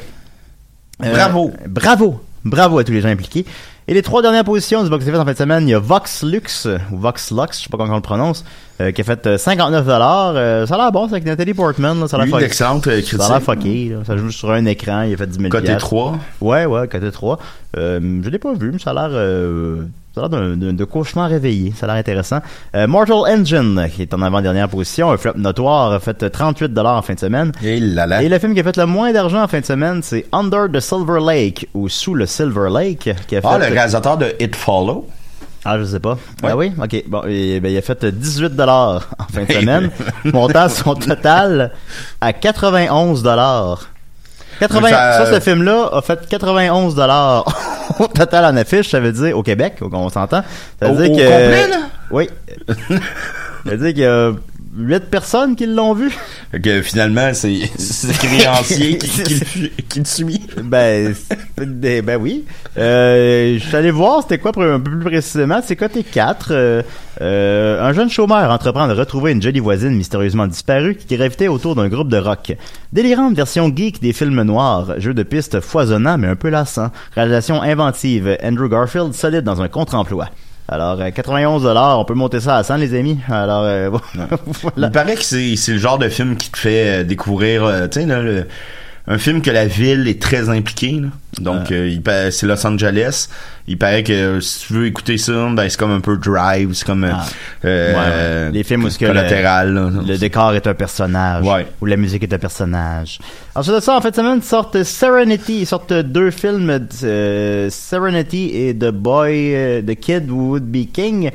Euh, 1.03 1.13
Bravo. 1.13 1.51
Bravo. 1.67 2.21
Bravo 2.43 2.79
à 2.79 2.83
tous 2.83 2.91
les 2.91 2.99
gens 2.99 3.09
impliqués. 3.09 3.45
Et 3.87 3.93
les 3.93 4.01
trois 4.01 4.21
dernières 4.21 4.45
positions 4.45 4.81
du 4.83 4.89
box 4.89 5.05
office 5.07 5.19
en 5.19 5.25
fin 5.25 5.33
de 5.33 5.37
semaine, 5.37 5.67
il 5.67 5.71
y 5.71 5.73
a 5.73 5.79
Vox 5.79 6.23
Lux, 6.23 6.67
ou 6.91 6.97
Vox 6.97 7.31
Lux, 7.31 7.57
je 7.59 7.63
sais 7.63 7.69
pas 7.69 7.77
comment 7.77 7.91
on 7.91 7.95
le 7.97 8.01
prononce, 8.01 8.45
euh, 8.79 8.91
qui 8.91 9.01
a 9.01 9.03
fait 9.03 9.27
euh, 9.27 9.37
59 9.37 9.85
dollars. 9.85 10.33
ça 10.67 10.75
a 10.75 10.77
l'air 10.77 10.91
bon, 10.93 11.07
c'est 11.07 11.15
avec 11.15 11.25
Nathalie 11.25 11.53
Portman. 11.53 11.99
Là, 11.99 12.07
ça 12.07 12.15
a 12.15 12.19
l'air 12.19 12.25
Lui, 12.27 12.31
fuck- 12.33 12.39
d'excellentes 12.39 12.87
euh, 12.87 13.01
Ça 13.01 13.25
a 13.25 13.29
l'air 13.29 13.41
fucké. 13.41 13.89
Là. 13.89 13.97
Ça 14.05 14.15
joue 14.15 14.31
sur 14.31 14.51
un 14.51 14.63
écran, 14.65 15.01
il 15.01 15.13
a 15.13 15.17
fait 15.17 15.27
10 15.27 15.37
000 15.37 15.49
Côté 15.49 15.65
piastres. 15.65 15.85
3. 15.89 16.17
Ouais, 16.41 16.65
ouais, 16.65 16.87
côté 16.87 17.11
3. 17.11 17.39
Euh, 17.75 18.21
je 18.23 18.29
l'ai 18.29 18.39
pas 18.39 18.53
vu, 18.53 18.71
mais 18.71 18.79
ça 18.79 18.91
a 18.91 18.93
l'air 18.93 19.09
euh, 19.11 19.83
Ça 20.15 20.21
a 20.25 20.27
l'air 20.29 20.55
d'un- 20.55 20.85
cauchemar 20.85 21.27
réveillé. 21.29 21.73
Ça 21.75 21.85
a 21.85 21.87
l'air 21.87 21.95
intéressant. 21.97 22.37
Euh, 22.75 22.85
Mortal 22.85 23.15
Engine, 23.27 23.87
qui 23.95 24.03
est 24.03 24.13
en 24.13 24.21
avant-dernière 24.21 24.69
position, 24.69 25.09
un 25.11 25.17
flop 25.17 25.33
notoire, 25.37 25.91
a 25.93 25.99
fait 25.99 26.29
38 26.29 26.77
en 26.77 27.01
fin 27.01 27.15
de 27.15 27.19
semaine. 27.19 27.51
Et 27.63 27.79
là 27.79 28.05
là. 28.05 28.21
Et 28.21 28.29
le 28.29 28.37
film 28.37 28.53
qui 28.53 28.59
a 28.59 28.63
fait 28.63 28.77
le 28.77 28.85
moins 28.85 29.11
d'argent 29.11 29.41
en 29.41 29.47
fin 29.47 29.59
de 29.59 29.65
semaine, 29.65 30.01
c'est 30.03 30.27
Under 30.31 30.67
the 30.71 30.79
Silver 30.79 31.19
Lake, 31.19 31.67
ou 31.73 31.89
Sous 31.89 32.13
le 32.13 32.27
Silver 32.27 32.69
Lake, 32.71 33.09
qui 33.27 33.35
a 33.35 33.41
fait... 33.41 33.47
Ah, 33.49 33.57
le 33.57 33.65
réalisateur 33.73 34.17
de 34.17 34.27
It 34.39 34.55
Follow. 34.55 35.07
Ah, 35.65 35.79
je 35.79 35.85
sais 35.85 35.99
pas. 35.99 36.13
Ouais. 36.43 36.49
Ah 36.51 36.57
oui? 36.57 36.71
Ok. 36.79 37.03
Bon, 37.07 37.23
et, 37.27 37.59
ben, 37.59 37.71
il 37.71 37.77
a 37.77 37.81
fait 37.81 38.05
18 38.05 38.55
dollars 38.55 39.07
en 39.17 39.23
fin 39.33 39.45
de 39.45 39.51
semaine. 39.59 39.89
montant 40.25 40.69
son 40.69 40.93
total 40.93 41.71
à 42.21 42.33
91 42.33 43.23
dollars. 43.23 43.89
80, 44.59 44.89
ça, 44.89 45.25
Ça- 45.25 45.33
ce 45.33 45.39
film-là 45.39 45.89
a 45.93 46.01
fait 46.01 46.27
91 46.29 46.95
dollars 46.95 47.45
au 47.99 48.07
total 48.07 48.45
en 48.45 48.57
affiche, 48.57 48.89
ça 48.91 48.99
veut 48.99 49.11
dire, 49.11 49.37
au 49.37 49.43
Québec, 49.43 49.75
on 49.81 50.09
s'entend. 50.09 50.43
Ça 50.79 50.87
veut 50.89 50.93
Au- 50.93 51.01
dire 51.01 51.11
au 51.11 51.15
que... 51.17 51.21
complet, 51.23 51.67
là? 51.67 51.77
Oui. 52.11 52.29
ça 52.67 53.71
veut 53.71 53.91
dire 53.91 53.93
qu'il 53.93 54.35
8 54.75 55.09
personnes 55.11 55.55
qui 55.55 55.65
l'ont 55.67 55.93
vu? 55.93 56.09
Fait 56.51 56.59
que 56.59 56.81
finalement, 56.81 57.31
c'est 57.33 57.69
c'est 57.77 58.07
le 58.07 58.13
créancier 58.13 58.97
qui, 58.97 59.07
qui, 59.23 59.33
le- 59.61 59.67
qui 59.89 59.99
le 59.99 60.05
suit. 60.05 60.41
Ben, 60.63 61.13
c'est- 61.13 62.01
ben 62.01 62.17
oui. 62.19 62.43
Euh, 62.77 63.59
je 63.59 63.63
suis 63.67 63.75
allé 63.75 63.91
voir 63.91 64.23
c'était 64.23 64.39
quoi 64.39 64.51
pour- 64.51 64.63
un 64.63 64.79
peu 64.79 64.89
plus 64.91 64.99
précisément. 65.11 65.59
C'est 65.63 65.75
côté 65.75 66.03
4. 66.03 66.47
Euh, 66.51 66.81
euh, 67.21 67.81
un 67.87 67.93
jeune 67.93 68.09
chômeur 68.09 68.49
entreprend 68.49 68.87
de 68.87 68.93
retrouver 68.93 69.31
une 69.33 69.41
jolie 69.41 69.59
voisine 69.59 69.91
mystérieusement 69.95 70.47
disparue 70.47 70.95
qui 70.95 71.15
gravitait 71.15 71.47
autour 71.47 71.75
d'un 71.75 71.87
groupe 71.87 72.09
de 72.09 72.17
rock. 72.17 72.53
Délirante 72.91 73.35
version 73.35 73.71
geek 73.75 74.01
des 74.01 74.13
films 74.13 74.41
noirs. 74.41 74.95
Jeu 74.99 75.13
de 75.13 75.23
piste 75.23 75.59
foisonnant 75.59 76.17
mais 76.17 76.27
un 76.27 76.35
peu 76.35 76.49
lassant. 76.49 76.89
Réalisation 77.15 77.61
inventive. 77.61 78.37
Andrew 78.43 78.67
Garfield 78.67 79.13
solide 79.13 79.41
dans 79.43 79.61
un 79.61 79.67
contre-emploi. 79.67 80.29
Alors, 80.69 80.99
euh, 81.01 81.11
91 81.11 81.65
on 81.99 82.05
peut 82.05 82.13
monter 82.13 82.39
ça 82.39 82.55
à 82.57 82.63
100 82.63 82.77
les 82.77 82.97
amis. 82.97 83.19
Alors, 83.29 83.63
euh, 83.63 83.89
voilà. 84.61 84.87
Il 84.87 84.91
paraît 84.91 85.15
que 85.15 85.23
c'est 85.23 85.55
le 85.71 85.77
genre 85.77 85.97
de 85.97 86.07
film 86.09 86.37
qui 86.37 86.49
te 86.49 86.57
fait 86.57 87.01
euh, 87.01 87.03
découvrir, 87.03 87.63
euh, 87.65 87.87
tu 87.87 87.99
sais, 88.01 88.05
le- 88.05 88.47
un 89.05 89.17
film 89.17 89.41
que 89.41 89.51
la 89.51 89.65
ville 89.65 90.07
est 90.07 90.21
très 90.21 90.49
impliquée. 90.49 90.99
là. 91.01 91.09
Donc, 91.39 91.63
Ah. 91.69 91.73
euh, 91.73 92.31
c'est 92.31 92.45
Los 92.45 92.65
Angeles. 92.65 93.27
Il 93.67 93.77
paraît 93.77 94.03
que 94.03 94.13
euh, 94.13 94.39
si 94.39 94.67
tu 94.67 94.73
veux 94.73 94.85
écouter 94.85 95.17
ça, 95.17 95.49
ben 95.51 95.67
c'est 95.67 95.77
comme 95.77 95.91
un 95.91 95.99
peu 95.99 96.15
Drive, 96.17 96.73
c'est 96.73 96.85
comme 96.85 97.03
Ah. 97.03 97.25
euh, 97.65 97.93
Ouais, 97.93 98.47
ouais. 98.47 98.51
Les 98.53 98.63
films 98.63 98.85
où 98.85 98.89
que. 98.89 99.05
Le 99.05 100.17
décor 100.17 100.53
est 100.53 100.67
un 100.67 100.73
personnage. 100.73 101.43
Ouais. 101.45 101.65
Ou 101.81 101.85
la 101.85 101.97
musique 101.97 102.23
est 102.23 102.33
un 102.33 102.37
personnage. 102.37 103.19
Ensuite 103.55 103.75
de 103.75 103.79
ça, 103.81 103.97
en 103.97 104.01
fait, 104.01 104.15
semaine, 104.15 104.41
sortent 104.41 104.83
Serenity. 104.83 105.61
Ils 105.61 105.65
sortent 105.65 105.93
deux 105.93 106.31
films, 106.31 106.87
euh, 107.03 107.69
Serenity 107.69 108.51
et 108.53 108.73
The 108.73 108.91
Boy, 108.91 109.83
The 109.85 109.95
Kid 109.99 110.29
Who 110.29 110.51
Would 110.51 110.65
Be 110.71 110.85
King. 110.91 111.31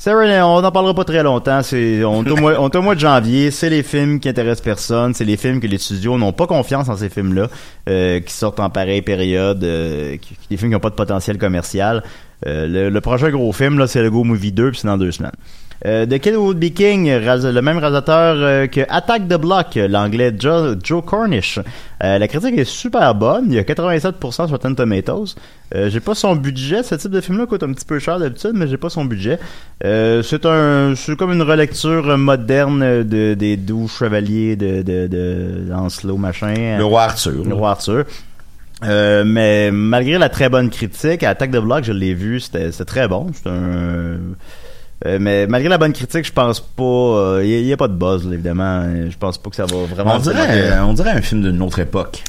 Serenity, 0.00 0.40
on 0.40 0.62
n'en 0.62 0.72
parlera 0.72 0.94
pas 0.94 1.04
très 1.04 1.22
longtemps. 1.22 1.62
C'est, 1.62 2.02
on 2.04 2.24
est 2.24 2.30
au 2.30 2.36
mois, 2.36 2.80
mois 2.80 2.94
de 2.94 3.00
janvier. 3.00 3.50
C'est 3.50 3.68
les 3.68 3.82
films 3.82 4.18
qui 4.18 4.30
intéressent 4.30 4.64
personne. 4.64 5.12
C'est 5.12 5.26
les 5.26 5.36
films 5.36 5.60
que 5.60 5.66
les 5.66 5.76
studios 5.76 6.16
n'ont 6.16 6.32
pas 6.32 6.46
confiance 6.46 6.88
en 6.88 6.96
ces 6.96 7.10
films-là, 7.10 7.48
euh, 7.86 8.18
qui 8.20 8.32
sortent 8.32 8.60
en 8.60 8.70
pareille 8.70 9.02
période, 9.02 9.62
euh, 9.62 10.16
des 10.48 10.56
films 10.56 10.70
qui 10.70 10.74
n'ont 10.74 10.80
pas 10.80 10.88
de 10.88 10.94
potentiel 10.94 11.36
commercial. 11.36 12.02
Euh, 12.46 12.66
le, 12.66 12.90
le 12.90 13.00
prochain 13.00 13.30
gros 13.30 13.52
film, 13.52 13.78
là, 13.78 13.86
c'est 13.86 14.02
le 14.02 14.10
Go 14.10 14.24
Movie 14.24 14.52
2, 14.52 14.70
puis 14.70 14.80
c'est 14.80 14.88
dans 14.88 14.98
deux 14.98 15.12
semaines. 15.12 15.32
Euh, 15.86 16.04
The 16.04 16.18
Kid 16.18 16.34
Would 16.34 16.58
Be 16.58 16.74
King, 16.74 17.08
le 17.08 17.60
même 17.60 17.78
réalisateur 17.78 18.36
euh, 18.36 18.66
que 18.66 18.82
Attack 18.90 19.28
the 19.28 19.40
Block, 19.40 19.76
l'anglais 19.76 20.34
Joe, 20.38 20.76
Joe 20.82 21.02
Cornish. 21.02 21.58
Euh, 22.02 22.18
la 22.18 22.28
critique 22.28 22.58
est 22.58 22.68
super 22.68 23.14
bonne, 23.14 23.46
il 23.48 23.54
y 23.54 23.58
a 23.58 23.62
87% 23.62 24.32
sur 24.32 24.50
Rotten 24.50 24.76
Tomatoes. 24.76 25.34
J'ai 25.72 26.00
pas 26.00 26.16
son 26.16 26.34
budget, 26.34 26.82
ce 26.82 26.96
type 26.96 27.12
de 27.12 27.20
film-là 27.20 27.46
coûte 27.46 27.62
un 27.62 27.72
petit 27.72 27.84
peu 27.84 28.00
cher 28.00 28.18
d'habitude, 28.18 28.52
mais 28.54 28.66
j'ai 28.66 28.76
pas 28.76 28.90
son 28.90 29.04
budget. 29.04 29.38
C'est 29.82 30.44
un, 30.44 30.94
c'est 30.96 31.16
comme 31.16 31.32
une 31.32 31.42
relecture 31.42 32.18
moderne 32.18 33.04
de, 33.04 33.34
des 33.34 33.56
doux 33.56 33.86
chevaliers 33.86 34.56
de, 34.56 34.82
de, 34.82 35.06
de 35.06 35.68
Lancelot, 35.68 36.16
machin. 36.16 36.76
Le 36.76 36.84
roi 36.84 37.04
Arthur. 37.04 37.44
Le 37.46 37.54
roi 37.54 37.70
Arthur. 37.70 38.04
Euh, 38.84 39.24
mais 39.26 39.70
malgré 39.70 40.18
la 40.18 40.28
très 40.28 40.48
bonne 40.48 40.70
critique, 40.70 41.22
Attack 41.22 41.50
the 41.50 41.58
Block, 41.58 41.84
je 41.84 41.92
l'ai 41.92 42.14
vu, 42.14 42.40
c'était 42.40 42.70
très 42.84 43.08
bon. 43.08 43.26
Un. 43.46 43.50
euh, 45.06 45.18
mais 45.20 45.46
malgré 45.46 45.68
la 45.68 45.78
bonne 45.78 45.92
critique, 45.92 46.24
je 46.24 46.32
pense 46.32 46.60
pas. 46.60 47.40
Il 47.42 47.64
n'y 47.64 47.72
a, 47.72 47.76
pas 47.76 47.88
de 47.88 47.94
buzz, 47.94 48.26
là, 48.26 48.34
évidemment. 48.34 48.84
Je 49.08 49.16
pense 49.18 49.38
pas 49.38 49.50
que 49.50 49.56
ça 49.56 49.66
va 49.66 49.76
vraiment. 49.84 50.16
On 50.16 50.18
dirait, 50.18 50.46
euh, 50.50 50.84
on 50.84 50.92
dirait 50.94 51.10
un 51.10 51.22
film 51.22 51.42
d'une 51.42 51.60
autre 51.62 51.78
époque. 51.78 52.22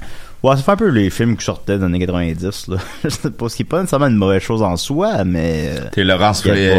Ouais, 0.43 0.55
ça 0.55 0.63
fait 0.63 0.72
un 0.72 0.75
peu 0.77 0.88
les 0.89 1.12
films 1.12 1.38
qui 1.38 1.46
sortaient 1.46 1.77
dans 1.77 1.88
les 1.88 1.96
années 1.96 2.00
90. 2.08 2.67
Là. 2.70 2.77
je 3.03 3.10
sais 3.10 3.29
pas 3.29 3.48
ce 3.48 3.55
qui 3.55 3.62
est 3.62 3.65
pas 3.65 3.79
nécessairement 3.79 4.08
une 4.08 4.15
mauvaise 4.15 4.41
chose 4.41 4.63
en 4.63 4.75
soi, 4.75 5.24
mais. 5.24 5.70
euh, 5.70 5.89
T'es 5.91 6.03
Laurence, 6.03 6.43
y 6.46 6.50
a 6.50 6.53
euh, 6.53 6.74
pas, 6.74 6.77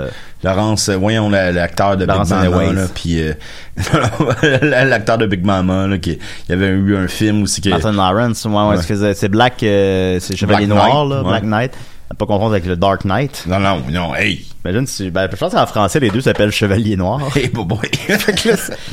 euh, 0.00 0.08
Laurence, 0.44 0.88
voyons 0.90 1.28
la- 1.30 1.50
l'acteur 1.52 1.96
de 1.96 2.04
Laurence 2.04 2.28
Big 2.30 2.50
Mama, 2.50 2.72
là, 2.72 2.86
puis 2.94 3.20
euh, 3.20 3.32
l'acteur 4.62 5.18
de 5.18 5.26
Big 5.26 5.44
Mama, 5.44 5.86
là, 5.86 5.98
qui 5.98 6.18
il 6.48 6.50
y 6.50 6.52
avait 6.52 6.68
eu 6.68 6.96
un 6.96 7.08
film 7.08 7.42
aussi 7.42 7.60
qui 7.60 7.70
Martin 7.70 7.92
Lawrence, 7.92 8.44
ouais, 8.44 8.52
ouais, 8.52 8.62
Ouais. 8.76 8.76
ce 8.82 8.86
que 8.86 9.14
c'est- 9.14 9.28
Black, 9.28 9.62
euh, 9.62 10.18
c'est 10.20 10.36
Chevalier 10.36 10.66
Noir, 10.66 10.86
Knight, 11.06 11.10
là, 11.10 11.22
ouais. 11.22 11.28
Black 11.28 11.42
Knight. 11.44 11.72
Pas 12.16 12.26
confondre 12.26 12.52
avec 12.52 12.66
le 12.66 12.76
Dark 12.76 13.04
Knight. 13.04 13.42
Non, 13.48 13.58
non, 13.58 13.82
non, 13.90 14.14
hey! 14.14 14.46
Imagine 14.64 14.86
si, 14.86 15.10
ben, 15.10 15.26
je 15.28 15.36
pense 15.36 15.52
qu'en 15.52 15.66
français, 15.66 15.98
les 15.98 16.10
deux 16.10 16.20
s'appellent 16.20 16.52
Chevalier 16.52 16.96
Noir. 16.96 17.18
Hey, 17.34 17.48
boy, 17.48 17.64
boy. 17.64 17.78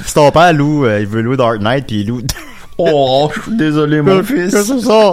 Si 0.06 0.14
ton 0.16 0.32
père 0.32 0.54
loue, 0.54 0.86
euh, 0.86 1.02
il 1.02 1.06
veut 1.06 1.22
louer 1.22 1.38
Dark 1.38 1.60
Knight, 1.62 1.86
puis 1.86 2.02
il 2.02 2.08
loue. 2.08 2.22
oh, 2.80 3.30
je 3.36 3.42
suis 3.42 3.58
désolé, 3.58 4.02
mon 4.02 4.24
fils. 4.24 4.52
Qu'est-ce 4.52 4.72
que 4.74 4.80
c'est 4.80 4.88
ça? 4.88 5.12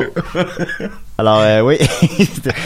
Alors, 1.21 1.41
euh, 1.41 1.63
oui. 1.63 1.79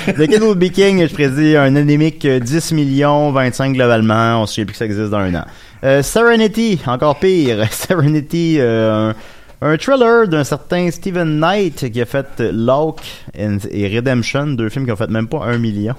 The 0.06 0.26
Kid 0.26 0.42
Will 0.42 0.59
Be 0.59 0.71
King, 0.71 1.06
je 1.09 1.14
prédis 1.14 1.56
un 1.56 1.75
anémique 1.75 2.23
euh, 2.26 2.38
10 2.38 2.73
millions, 2.73 3.32
25 3.32 3.73
globalement? 3.73 4.42
On 4.42 4.47
se 4.47 4.52
souvient 4.52 4.66
plus 4.66 4.73
que 4.73 4.78
ça 4.78 4.85
existe 4.85 5.09
dans 5.09 5.16
un 5.16 5.35
an. 5.35 5.44
Euh, 5.85 6.02
Serenity, 6.02 6.78
encore 6.87 7.18
pire. 7.18 7.66
Serenity, 7.73 8.56
euh, 8.61 9.14
un, 9.62 9.76
thriller 9.78 10.28
d'un 10.28 10.44
certain 10.44 10.90
Steven 10.90 11.40
Knight 11.40 11.90
qui 11.90 12.02
a 12.02 12.04
fait 12.04 12.26
euh, 12.40 12.50
Locke 12.52 13.25
et 13.35 13.88
Redemption, 13.88 14.49
deux 14.49 14.68
films 14.68 14.85
qui 14.85 14.92
ont 14.92 14.97
fait 14.97 15.09
même 15.09 15.28
pas 15.28 15.44
un 15.47 15.56
million. 15.56 15.97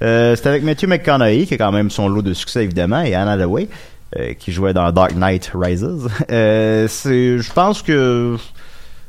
Euh, 0.00 0.36
c'est 0.36 0.46
avec 0.46 0.62
Matthew 0.62 0.86
McConaughey, 0.86 1.46
qui 1.46 1.54
a 1.54 1.58
quand 1.58 1.72
même 1.72 1.90
son 1.90 2.08
lot 2.08 2.22
de 2.22 2.32
succès 2.32 2.62
évidemment, 2.62 3.02
et 3.02 3.16
Anna 3.16 3.32
Hathaway, 3.32 3.68
euh, 4.16 4.34
qui 4.34 4.52
jouait 4.52 4.72
dans 4.72 4.90
Dark 4.92 5.16
Knight 5.16 5.50
Rises. 5.52 6.08
Euh, 6.30 6.86
je 6.86 7.52
pense 7.52 7.82
que 7.82 8.36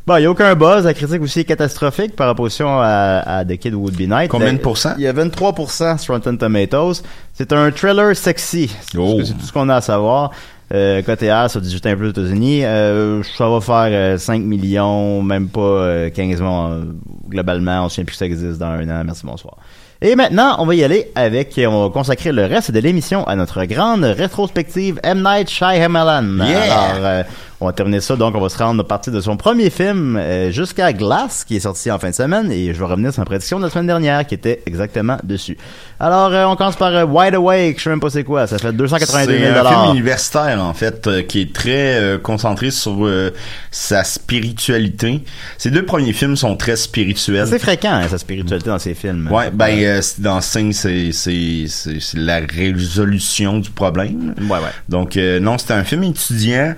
Bon, 0.09 0.17
il 0.17 0.21
n'y 0.21 0.25
a 0.25 0.31
aucun 0.31 0.55
buzz. 0.55 0.85
La 0.85 0.95
critique 0.95 1.21
aussi 1.21 1.41
est 1.41 1.43
catastrophique 1.43 2.15
par 2.15 2.31
opposition 2.31 2.79
à, 2.81 3.21
à 3.27 3.45
The 3.45 3.57
Kid 3.57 3.75
Would 3.75 3.95
Be 3.95 4.09
Night. 4.09 4.27
Combien 4.31 4.53
de 4.53 4.57
pourcents? 4.57 4.95
Il 4.97 5.03
y 5.03 5.07
a 5.07 5.13
23% 5.13 5.99
sur 5.99 6.15
Rotten 6.15 6.35
Tomatoes. 6.35 7.03
C'est 7.31 7.53
un 7.53 7.69
thriller 7.69 8.15
sexy. 8.15 8.75
C'est 8.91 8.97
Oh. 8.97 9.21
c'est 9.23 9.33
tout 9.33 9.45
ce 9.45 9.53
qu'on 9.53 9.69
a 9.69 9.75
à 9.75 9.81
savoir. 9.81 10.31
Euh, 10.73 11.03
côté 11.03 11.29
A, 11.29 11.47
sur 11.47 11.61
18 11.61 11.85
ans 11.85 11.95
plus 11.95 12.07
aux 12.07 12.09
États-Unis, 12.09 12.65
euh, 12.65 13.21
ça 13.37 13.47
va 13.49 13.61
faire 13.61 13.89
euh, 13.91 14.17
5 14.17 14.41
millions, 14.41 15.21
même 15.21 15.47
pas 15.47 15.61
euh, 15.61 16.09
15 16.09 16.41
millions 16.41 16.71
euh, 16.71 16.81
globalement. 17.29 17.81
On 17.81 17.83
ne 17.83 17.89
souvient 17.89 18.05
plus 18.05 18.13
que 18.13 18.17
ça 18.17 18.25
existe 18.25 18.57
dans 18.57 18.65
un 18.65 18.89
an. 18.89 19.03
Merci, 19.05 19.27
bonsoir. 19.27 19.57
Et 20.01 20.15
maintenant, 20.15 20.55
on 20.59 20.65
va 20.65 20.75
y 20.75 20.83
aller 20.83 21.11
avec, 21.13 21.59
on 21.67 21.83
va 21.83 21.89
consacrer 21.91 22.31
le 22.31 22.45
reste 22.45 22.71
de 22.71 22.79
l'émission 22.79 23.27
à 23.27 23.35
notre 23.35 23.65
grande 23.65 24.05
rétrospective 24.05 24.97
M. 25.03 25.21
Night 25.21 25.49
Shyamalan. 25.49 26.37
Yeah! 26.37 26.61
Alors, 26.73 27.05
euh, 27.05 27.23
on 27.61 27.65
va 27.65 27.73
terminer 27.73 27.99
ça, 27.99 28.15
donc 28.15 28.35
on 28.35 28.39
va 28.41 28.47
se 28.49 28.57
rendre 28.57 28.81
à 28.81 28.87
partir 28.87 29.11
de 29.11 29.19
son 29.19 29.35
premier 29.35 29.69
film 29.69 30.15
euh, 30.17 30.49
jusqu'à 30.51 30.93
Glass, 30.93 31.43
qui 31.43 31.57
est 31.57 31.59
sorti 31.59 31.91
en 31.91 31.99
fin 31.99 32.09
de 32.09 32.15
semaine, 32.15 32.51
et 32.51 32.73
je 32.73 32.79
vais 32.79 32.85
revenir 32.85 33.11
sur 33.11 33.19
ma 33.21 33.25
prédiction 33.25 33.59
de 33.59 33.65
la 33.65 33.69
semaine 33.69 33.87
dernière, 33.87 34.25
qui 34.25 34.33
était 34.35 34.61
exactement 34.65 35.17
dessus. 35.23 35.57
Alors, 35.99 36.31
euh, 36.31 36.45
on 36.45 36.55
commence 36.55 36.77
par 36.77 36.95
euh, 36.95 37.03
Wide 37.05 37.35
Awake, 37.35 37.77
je 37.77 37.83
sais 37.83 37.89
même 37.89 37.99
pas 37.99 38.09
c'est 38.09 38.23
quoi, 38.23 38.47
ça 38.47 38.57
fait 38.59 38.71
282 38.71 39.33
C'est 39.33 39.39
000 39.53 39.67
un 39.67 39.69
film 39.69 39.91
universitaire 39.95 40.63
en 40.63 40.73
fait 40.73 41.05
euh, 41.07 41.21
qui 41.21 41.41
est 41.41 41.53
très 41.53 41.95
euh, 41.99 42.17
concentré 42.17 42.71
sur 42.71 43.05
euh, 43.05 43.31
sa 43.71 44.03
spiritualité. 44.05 45.23
Ces 45.57 45.71
deux 45.71 45.83
premiers 45.85 46.13
films 46.13 46.35
sont 46.37 46.55
très 46.55 46.75
spirituels. 46.77 47.47
C'est 47.47 47.59
fréquent, 47.59 47.91
hein, 47.93 48.07
sa 48.09 48.17
spiritualité 48.17 48.69
dans 48.69 48.79
ces 48.79 48.93
films. 48.93 49.29
Ouais, 49.31 49.51
ben 49.51 49.67
euh, 49.83 50.01
c'est- 50.01 50.21
dans 50.21 50.39
Sing, 50.41 50.71
c'est 50.71 51.11
c'est 51.11 51.65
c'est 51.67 51.99
c'est 51.99 52.17
la 52.19 52.39
résolution 52.39 53.59
du 53.59 53.69
problème. 53.69 54.33
Ouais, 54.41 54.57
ouais. 54.57 54.71
Donc 54.87 55.17
euh, 55.17 55.39
non, 55.39 55.57
c'est 55.57 55.71
un 55.73 55.83
film 55.83 56.03
étudiant 56.03 56.73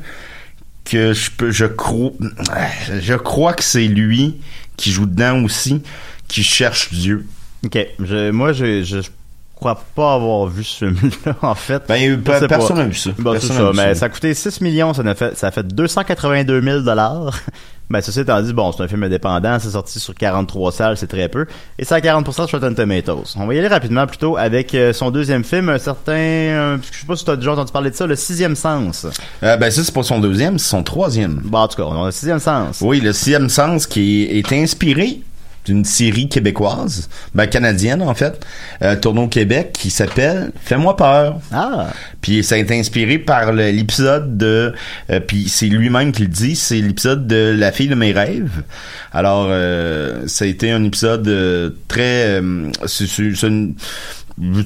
que 0.92 1.14
je 1.14 1.66
crois 3.16 3.54
que 3.54 3.64
c'est 3.64 3.88
lui 3.88 4.36
qui 4.78 4.92
joue 4.92 5.06
dedans 5.06 5.44
aussi 5.44 5.82
qui 6.28 6.44
cherche 6.44 6.94
Dieu. 6.94 7.26
Ok, 7.64 7.78
moi, 8.00 8.54
je 8.54 9.02
crois 9.62 9.80
pas 9.96 10.16
avoir 10.16 10.48
vu 10.48 10.64
ce 10.64 10.92
film-là, 10.92 11.36
en 11.44 11.56
fait. 11.56 11.84
Ben 11.88 12.22
pas. 12.22 12.46
personne 12.48 12.78
n'a 12.78 12.86
vu 12.86 12.96
ça. 12.96 13.12
Bon, 13.18 13.34
Personne 13.34 13.56
ça, 13.56 13.72
vu 13.72 13.78
mais 13.78 13.96
ça 13.96 14.06
a 14.06 14.10
coûté 14.10 14.34
6 14.34 14.60
millions, 14.62 14.94
ça 14.94 15.04
a 15.04 15.16
fait, 15.16 15.38
ça 15.38 15.48
a 15.48 15.52
fait 15.52 15.68
282 15.68 16.62
000 16.62 16.80
dollars. 16.82 17.40
Ben, 17.90 18.00
ceci 18.00 18.22
étant 18.22 18.42
dit, 18.42 18.54
bon, 18.54 18.72
c'est 18.72 18.82
un 18.84 18.88
film 18.88 19.04
indépendant, 19.04 19.60
c'est 19.60 19.72
sorti 19.72 20.00
sur 20.00 20.16
43 20.16 20.72
salles, 20.72 20.96
c'est 20.96 21.08
très 21.08 21.28
peu. 21.28 21.46
Et 21.78 21.84
c'est 21.84 21.94
à 21.94 22.00
40% 22.00 22.48
sur 22.48 22.58
Rotten 22.58 22.74
Tomatoes. 22.74 23.34
On 23.36 23.46
va 23.46 23.54
y 23.54 23.60
aller 23.60 23.68
rapidement 23.68 24.08
plutôt 24.08 24.38
avec 24.38 24.74
euh, 24.74 24.94
son 24.94 25.12
deuxième 25.12 25.44
film, 25.44 25.68
un 25.68 25.78
certain, 25.78 26.14
euh, 26.14 26.78
je 26.90 27.00
sais 27.00 27.06
pas 27.06 27.18
si 27.18 27.26
t'as 27.26 27.36
déjà 27.36 27.52
entendu 27.52 27.74
parler 27.74 27.92
de 27.92 27.96
ça, 27.98 28.08
Le 28.08 28.16
Sixième 28.16 28.56
Sens. 28.56 29.08
Euh, 29.44 29.58
ben 29.58 29.70
ça 29.70 29.84
c'est 29.84 29.94
pas 29.94 30.04
son 30.04 30.22
deuxième, 30.22 30.58
c'est 30.58 30.70
son 30.70 30.84
troisième. 30.84 31.42
Bon, 31.44 31.58
en 31.58 31.68
tout 31.68 31.76
cas, 31.76 31.84
on 31.84 32.02
a 32.02 32.06
Le 32.06 32.12
Sixième 32.12 32.40
Sens. 32.40 32.80
Oui, 32.80 33.02
le 33.02 33.12
sixième 33.12 33.50
sens 33.50 33.88
qui 33.88 34.24
est 34.24 34.54
inspiré 34.54 35.22
d'une 35.66 35.86
série 35.86 36.28
québécoise, 36.28 37.10
ben 37.36 37.46
canadienne 37.46 38.02
en 38.02 38.14
fait, 38.16 38.44
euh, 38.82 38.96
tournée 38.96 39.22
au 39.22 39.28
Québec 39.28 39.74
qui 39.78 39.90
s'appelle 39.92 40.52
Fais-moi 40.64 40.96
peur. 40.98 41.40
Ah, 41.52 41.88
Puis 42.22 42.44
ça 42.44 42.56
a 42.56 42.58
été 42.58 42.80
inspiré 42.80 43.20
par 43.20 43.52
l'épisode 43.54 44.38
de, 44.38 44.74
euh, 45.10 45.20
puis 45.20 45.50
c'est 45.50 45.68
lui-même 45.68 46.12
qui 46.12 46.24
le 46.24 46.28
dit, 46.30 46.56
c'est 46.56 46.82
l'épisode 46.82 47.28
de 47.28 47.56
La 47.58 47.72
fille 47.72 47.88
de 47.90 47.96
mes 47.96 48.12
rêves. 48.12 48.64
Alors 49.14 49.48
euh, 49.50 50.24
ça 50.28 50.46
a 50.46 50.48
été 50.48 50.72
un 50.72 50.84
épisode 50.84 51.28
euh, 51.28 51.70
très, 51.88 52.40
euh, 52.42 52.70
c'est 52.88 53.06
une- 53.44 53.76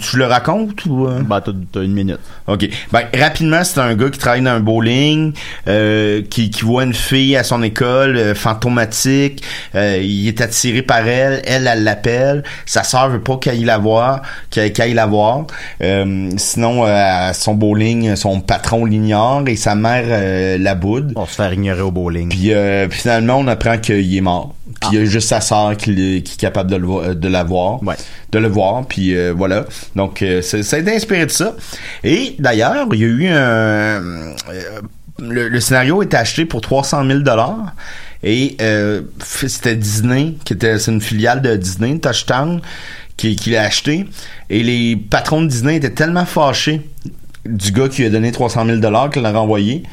tu 0.01 0.17
le 0.17 0.25
racontes 0.25 0.85
ou 0.85 1.07
euh? 1.07 1.21
bah 1.21 1.41
t'as 1.43 1.51
t'as 1.71 1.81
une 1.81 1.93
minute. 1.93 2.19
OK. 2.47 2.67
Ben, 2.91 3.03
rapidement, 3.13 3.63
c'est 3.63 3.79
un 3.79 3.95
gars 3.95 4.09
qui 4.09 4.19
travaille 4.19 4.41
dans 4.41 4.51
un 4.51 4.59
bowling, 4.59 5.33
euh, 5.67 6.21
qui, 6.29 6.49
qui 6.49 6.63
voit 6.63 6.83
une 6.83 6.93
fille 6.93 7.35
à 7.35 7.43
son 7.43 7.61
école, 7.63 8.17
euh, 8.17 8.35
fantomatique. 8.35 9.43
Euh, 9.75 9.99
il 10.01 10.27
est 10.27 10.41
attiré 10.41 10.81
par 10.81 11.07
elle. 11.07 11.41
Elle, 11.45 11.67
elle 11.67 11.83
l'appelle. 11.83 12.43
Sa 12.65 12.83
sœur 12.83 13.09
veut 13.09 13.21
pas 13.21 13.37
qu'elle 13.37 13.63
la 13.65 13.77
voir, 13.77 14.21
qu'elle 14.49 14.93
la 14.93 15.05
voir. 15.05 15.47
Euh, 15.81 16.29
sinon, 16.37 16.85
euh, 16.85 17.29
à 17.29 17.33
son 17.33 17.53
bowling, 17.55 18.15
son 18.15 18.41
patron 18.41 18.85
l'ignore 18.85 19.43
et 19.47 19.55
sa 19.55 19.75
mère 19.75 20.05
euh, 20.07 20.57
la 20.57 20.75
boude. 20.75 21.13
On 21.15 21.25
se 21.25 21.35
faire 21.35 21.51
ignorer 21.53 21.81
au 21.81 21.91
bowling. 21.91 22.29
Puis 22.29 22.53
euh, 22.53 22.87
puis 22.87 22.99
finalement, 22.99 23.37
on 23.37 23.47
apprend 23.47 23.77
qu'il 23.77 24.15
est 24.15 24.21
mort. 24.21 24.55
Puis 24.89 24.97
il 24.97 24.99
y 24.99 25.01
a 25.01 25.05
juste 25.05 25.29
sa 25.29 25.41
sœur 25.41 25.75
qui, 25.77 26.17
est 26.17 26.37
capable 26.37 26.69
de 26.71 26.75
le, 26.77 26.85
vo- 26.85 27.13
de 27.13 27.27
la 27.27 27.43
voir. 27.43 27.81
Ouais. 27.83 27.95
De 28.31 28.39
le 28.39 28.47
voir. 28.47 28.85
Puis 28.85 29.15
euh, 29.15 29.33
voilà. 29.35 29.65
Donc, 29.95 30.21
euh, 30.21 30.41
ça, 30.41 30.57
a 30.57 30.79
été 30.79 30.95
inspiré 30.95 31.25
de 31.25 31.31
ça. 31.31 31.55
Et 32.03 32.35
d'ailleurs, 32.39 32.87
il 32.93 32.99
y 32.99 33.03
a 33.03 33.07
eu 33.07 33.27
un... 33.27 33.35
euh, 33.35 34.33
le, 35.19 35.47
le 35.49 35.59
scénario 35.59 36.01
était 36.03 36.17
acheté 36.17 36.45
pour 36.45 36.61
300 36.61 37.05
000 37.05 37.19
dollars. 37.19 37.73
Et 38.23 38.57
euh, 38.61 39.01
c'était 39.23 39.75
Disney, 39.75 40.33
qui 40.45 40.53
était 40.53 40.79
c'est 40.79 40.91
une 40.91 41.01
filiale 41.01 41.41
de 41.41 41.55
Disney, 41.55 41.99
Touchdown, 41.99 42.59
qui, 43.17 43.35
qui 43.35 43.51
l'a 43.51 43.61
acheté. 43.63 44.05
Et 44.49 44.63
les 44.63 44.95
patrons 44.95 45.41
de 45.41 45.47
Disney 45.47 45.75
étaient 45.75 45.91
tellement 45.91 46.25
fâchés 46.25 46.81
du 47.45 47.71
gars 47.71 47.87
qui 47.87 48.01
lui 48.01 48.07
a 48.07 48.09
donné 48.09 48.31
300 48.31 48.65
000 48.65 48.77
dollars 48.79 49.09
qu'il 49.11 49.21
l'a 49.21 49.31
renvoyé. 49.31 49.83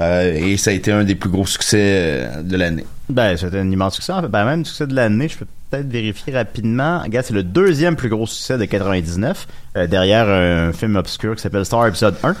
Euh, 0.00 0.34
et 0.34 0.56
ça 0.56 0.70
a 0.70 0.72
été 0.74 0.90
un 0.92 1.04
des 1.04 1.14
plus 1.14 1.30
gros 1.30 1.46
succès 1.46 1.78
euh, 1.80 2.42
de 2.42 2.56
l'année. 2.56 2.84
Ben, 3.08 3.36
c'était 3.36 3.58
un 3.58 3.70
immense 3.70 3.94
succès. 3.94 4.12
En 4.12 4.22
fait, 4.22 4.28
ben, 4.28 4.44
même 4.44 4.64
succès 4.64 4.86
de 4.86 4.94
l'année, 4.94 5.28
je 5.28 5.38
peux 5.38 5.46
peut-être 5.70 5.86
vérifier 5.88 6.32
rapidement. 6.34 7.00
Regarde, 7.02 7.26
c'est 7.26 7.34
le 7.34 7.42
deuxième 7.42 7.94
plus 7.96 8.08
gros 8.08 8.26
succès 8.26 8.58
de 8.58 8.64
99, 8.64 9.46
euh, 9.76 9.86
derrière 9.86 10.28
un 10.28 10.72
film 10.72 10.96
obscur 10.96 11.36
qui 11.36 11.42
s'appelle 11.42 11.64
Star 11.64 11.86
Episode 11.86 12.16
1, 12.24 12.34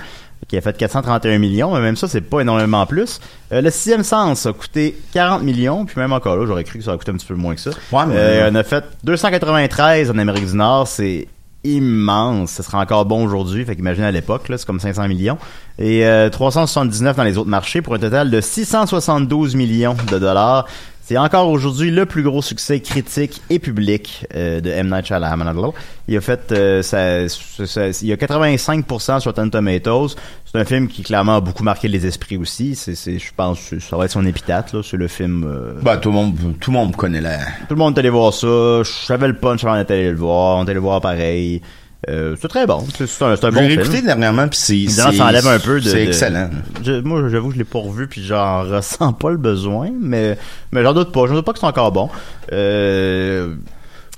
qui 0.48 0.56
a 0.56 0.60
fait 0.60 0.76
431 0.76 1.38
millions, 1.38 1.72
mais 1.74 1.80
même 1.80 1.96
ça, 1.96 2.08
c'est 2.08 2.20
pas 2.20 2.40
énormément 2.40 2.84
plus. 2.86 3.20
Euh, 3.52 3.60
le 3.62 3.70
sixième 3.70 4.02
sens 4.02 4.46
a 4.46 4.52
coûté 4.52 4.96
40 5.12 5.42
millions, 5.42 5.84
puis 5.86 5.98
même 6.00 6.12
encore 6.12 6.36
là, 6.36 6.46
j'aurais 6.46 6.64
cru 6.64 6.78
que 6.80 6.84
ça 6.84 6.90
aurait 6.90 6.98
coûté 6.98 7.12
un 7.12 7.16
petit 7.16 7.26
peu 7.26 7.34
moins 7.34 7.54
que 7.54 7.60
ça. 7.60 7.70
Ouais, 7.92 8.04
mais- 8.08 8.14
Euh, 8.16 8.50
on 8.50 8.54
a 8.56 8.62
fait 8.64 8.84
293 9.04 10.10
en 10.10 10.18
Amérique 10.18 10.46
du 10.46 10.56
Nord, 10.56 10.88
c'est 10.88 11.28
immense. 11.64 12.52
Ce 12.52 12.62
sera 12.62 12.80
encore 12.80 13.04
bon 13.06 13.24
aujourd'hui, 13.24 13.64
fait 13.64 13.76
qu'imagine 13.76 14.04
à 14.04 14.10
l'époque, 14.10 14.42
c'est 14.48 14.64
comme 14.64 14.80
500 14.80 15.08
millions. 15.08 15.38
Et 15.78 16.06
euh, 16.06 16.30
379 16.30 17.16
dans 17.16 17.24
les 17.24 17.38
autres 17.38 17.50
marchés 17.50 17.82
pour 17.82 17.94
un 17.94 17.98
total 17.98 18.30
de 18.30 18.40
672 18.40 19.56
millions 19.56 19.96
de 20.10 20.18
dollars. 20.18 20.66
C'est 21.06 21.18
encore 21.18 21.50
aujourd'hui 21.50 21.90
le 21.90 22.06
plus 22.06 22.22
gros 22.22 22.40
succès 22.40 22.80
critique 22.80 23.42
et 23.50 23.58
public 23.58 24.26
euh, 24.34 24.62
de 24.62 24.70
M. 24.70 24.88
Night 24.90 25.04
Shyamalan. 25.04 25.74
Il 26.08 26.16
a 26.16 26.20
fait, 26.22 26.50
euh, 26.52 26.80
ça, 26.82 27.28
ça- 27.28 27.66
ça- 27.66 27.88
il 28.02 28.10
a 28.10 28.16
85% 28.16 29.20
sur 29.20 29.30
Rotten 29.30 29.50
Tomatoes. 29.50 30.14
C'est 30.50 30.58
un 30.58 30.64
film 30.64 30.88
qui 30.88 31.02
clairement 31.02 31.36
a 31.36 31.40
beaucoup 31.42 31.62
marqué 31.62 31.88
les 31.88 32.06
esprits 32.06 32.38
aussi. 32.38 32.74
C'est, 32.74 32.94
c'est, 32.94 33.18
je 33.18 33.30
pense, 33.36 33.60
que 33.68 33.80
ça 33.80 33.98
va 33.98 34.06
être 34.06 34.12
son 34.12 34.24
épitaphe 34.24 34.72
là. 34.72 34.80
C'est 34.82 34.96
le 34.96 35.08
film. 35.08 35.44
euh, 35.46 35.74
Bah, 35.82 35.98
tout 35.98 36.08
le 36.08 36.14
monde, 36.14 36.36
tout 36.58 36.70
le 36.70 36.78
monde 36.78 36.96
connaît 36.96 37.20
la. 37.20 37.36
tout 37.68 37.74
le 37.74 37.76
monde 37.76 37.96
est 37.96 38.00
allé 38.00 38.08
voir 38.08 38.32
ça. 38.32 38.46
Je 38.82 38.90
savais 39.04 39.28
le 39.28 39.36
punch 39.36 39.62
avant 39.62 39.76
d'être 39.76 39.90
allé 39.90 40.10
le 40.10 40.16
voir. 40.16 40.56
On 40.56 40.60
est 40.60 40.70
allé 40.70 40.74
le 40.74 40.80
voir 40.80 41.02
pareil. 41.02 41.60
Euh, 42.08 42.36
c'est 42.40 42.48
très 42.48 42.66
bon. 42.66 42.84
C'est, 42.96 43.04
un, 43.04 43.36
c'est 43.36 43.44
un 43.44 43.50
bon 43.50 43.60
J'ai 43.60 43.68
film. 43.68 43.80
réécouté 43.80 44.02
dernièrement, 44.02 44.48
puis 44.48 44.58
c'est. 44.58 44.88
Ça 44.88 45.10
enlève 45.24 45.46
un 45.46 45.58
peu 45.58 45.80
de. 45.80 45.88
C'est 45.88 45.96
de- 46.04 46.08
excellent. 46.08 46.50
Je- 46.82 47.00
moi, 47.00 47.28
j'avoue 47.28 47.48
que 47.48 47.54
je 47.54 47.58
l'ai 47.58 47.64
pas 47.64 47.78
revu, 47.78 48.06
puis 48.08 48.22
j'en 48.24 48.62
ressens 48.68 49.12
pas 49.14 49.30
le 49.30 49.36
besoin, 49.38 49.90
mais, 50.00 50.36
mais 50.72 50.82
j'en 50.82 50.92
doute 50.92 51.12
pas. 51.12 51.26
J'en 51.26 51.34
doute 51.34 51.44
pas 51.46 51.52
que 51.52 51.58
c'est 51.58 51.66
encore 51.66 51.92
bon. 51.92 52.08
Euh, 52.52 53.54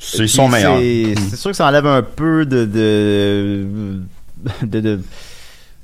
C'est 0.01 0.27
son 0.27 0.49
meilleur. 0.49 0.77
C'est, 0.79 1.15
c'est 1.31 1.37
sûr 1.37 1.51
que 1.51 1.57
ça 1.57 1.67
enlève 1.67 1.87
un 1.87 2.03
peu 2.03 2.45
de, 2.47 2.65
de, 2.65 3.67
de, 4.63 4.81
de, 4.81 5.01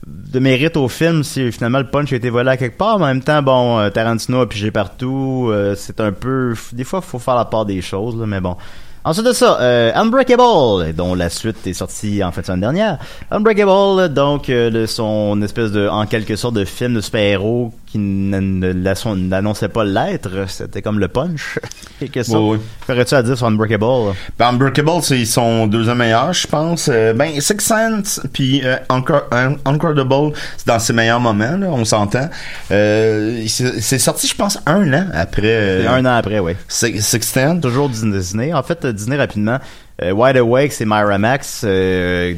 de 0.06 0.38
mérite 0.40 0.76
au 0.76 0.88
film 0.88 1.22
si 1.22 1.52
finalement 1.52 1.78
le 1.78 1.86
punch 1.88 2.12
a 2.12 2.16
été 2.16 2.28
volé 2.30 2.50
à 2.50 2.56
quelque 2.56 2.76
part, 2.76 2.98
mais 2.98 3.04
en 3.04 3.08
même 3.08 3.22
temps, 3.22 3.42
bon, 3.42 3.78
euh, 3.78 3.90
Tarantino 3.90 4.40
a 4.40 4.48
pigé 4.48 4.70
partout. 4.70 5.48
euh, 5.50 5.74
c'est 5.76 6.00
un 6.00 6.12
peu. 6.12 6.54
Des 6.72 6.84
fois, 6.84 7.00
il 7.04 7.08
faut 7.08 7.18
faire 7.20 7.36
la 7.36 7.44
part 7.44 7.64
des 7.64 7.80
choses, 7.80 8.18
là, 8.18 8.26
mais 8.26 8.40
bon. 8.40 8.56
Ensuite 9.04 9.26
de 9.26 9.32
ça, 9.32 9.58
euh, 9.60 9.90
Unbreakable, 9.96 10.94
dont 10.94 11.14
la 11.16 11.28
suite 11.28 11.66
est 11.66 11.72
sortie 11.72 12.22
en 12.22 12.30
fait 12.30 12.46
semaine 12.46 12.60
dernière. 12.60 12.98
Unbreakable, 13.32 14.14
donc 14.14 14.48
euh, 14.48 14.70
le- 14.70 14.86
son 14.86 15.42
espèce 15.42 15.72
de, 15.72 15.88
en 15.88 16.06
quelque 16.06 16.36
sorte, 16.36 16.54
de 16.54 16.64
film 16.64 16.94
de 16.94 17.00
super-héros 17.00 17.72
qui 17.92 17.98
n'annonçait 17.98 19.68
pas 19.68 19.84
l'être. 19.84 20.30
C'était 20.48 20.80
comme 20.80 20.98
le 20.98 21.08
punch. 21.08 21.58
Quelque 22.00 22.22
sorte. 22.22 22.38
Oui, 22.42 22.56
oui. 22.56 22.58
Ferais-tu 22.86 23.14
à 23.14 23.22
dire 23.22 23.36
sur 23.36 23.46
Unbreakable? 23.46 24.14
Ben, 24.38 24.48
Unbreakable, 24.48 25.02
c'est 25.02 25.22
son 25.26 25.66
deuxième 25.66 25.98
meilleur, 25.98 26.32
je 26.32 26.46
pense. 26.46 26.88
Euh, 26.90 27.12
ben, 27.12 27.38
Six 27.38 27.60
Sense, 27.60 28.20
puis 28.32 28.62
euh, 28.64 28.76
Uncor- 28.88 29.24
Un- 29.30 29.56
Incredible, 29.66 30.32
c'est 30.56 30.66
dans 30.66 30.78
ses 30.78 30.94
meilleurs 30.94 31.20
moments, 31.20 31.56
là, 31.58 31.66
on 31.70 31.84
s'entend. 31.84 32.30
Euh, 32.70 33.44
c'est 33.46 33.98
sorti, 33.98 34.26
je 34.26 34.34
pense, 34.36 34.58
un 34.64 34.90
an 34.94 35.06
après 35.12 35.86
un 35.86 36.04
an 36.06 36.16
après, 36.16 36.38
oui. 36.38 36.52
Six, 36.68 37.02
Sixteen. 37.02 37.60
Toujours 37.60 37.90
Disney. 37.90 38.54
En 38.54 38.62
fait, 38.62 38.86
Disney 38.86 39.16
rapidement. 39.16 39.58
Euh, 40.00 40.10
Wide 40.12 40.36
Awake, 40.38 40.72
c'est 40.72 40.86
Miramax, 40.86 41.64
euh, 41.64 42.34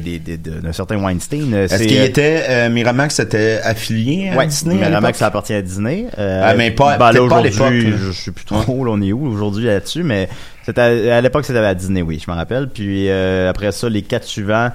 d'un 0.61 0.73
certain 0.73 0.97
Weinstein. 1.01 1.53
Euh, 1.53 1.65
Est-ce 1.65 1.83
qu'il 1.83 1.97
euh, 1.97 2.05
était, 2.05 2.43
euh, 2.49 2.69
Miramax 2.69 3.19
était 3.19 3.59
affilié 3.63 4.29
à 4.29 4.35
Ouais, 4.37 4.47
Disney? 4.47 4.75
à 4.83 4.89
Miramax, 4.89 5.17
ça 5.17 5.25
l'époque? 5.25 5.35
appartient 5.35 5.53
à 5.53 5.61
Disney. 5.61 6.05
Euh, 6.17 6.41
Ah, 6.43 6.53
mais 6.55 6.71
pas- 6.71 6.97
ben, 6.97 7.11
là, 7.13 7.19
à 7.19 7.23
aujourd'hui, 7.23 7.91
je, 7.97 8.11
je 8.11 8.11
sais 8.11 8.31
plus 8.31 8.43
trop, 8.45 8.83
là, 8.83 8.91
on 8.93 9.01
est 9.01 9.13
où 9.13 9.25
aujourd'hui 9.25 9.65
là-dessus, 9.65 10.03
mais 10.03 10.27
c'était 10.65 10.81
à, 10.81 11.17
à 11.17 11.21
l'époque, 11.21 11.45
c'était 11.45 11.59
à 11.59 11.73
Disney, 11.73 12.01
oui, 12.01 12.21
je 12.23 12.29
m'en 12.29 12.35
rappelle. 12.37 12.67
Puis 12.67 13.09
euh, 13.09 13.49
après 13.49 13.71
ça, 13.71 13.87
les 13.89 14.01
quatre 14.01 14.25
suivants, 14.25 14.69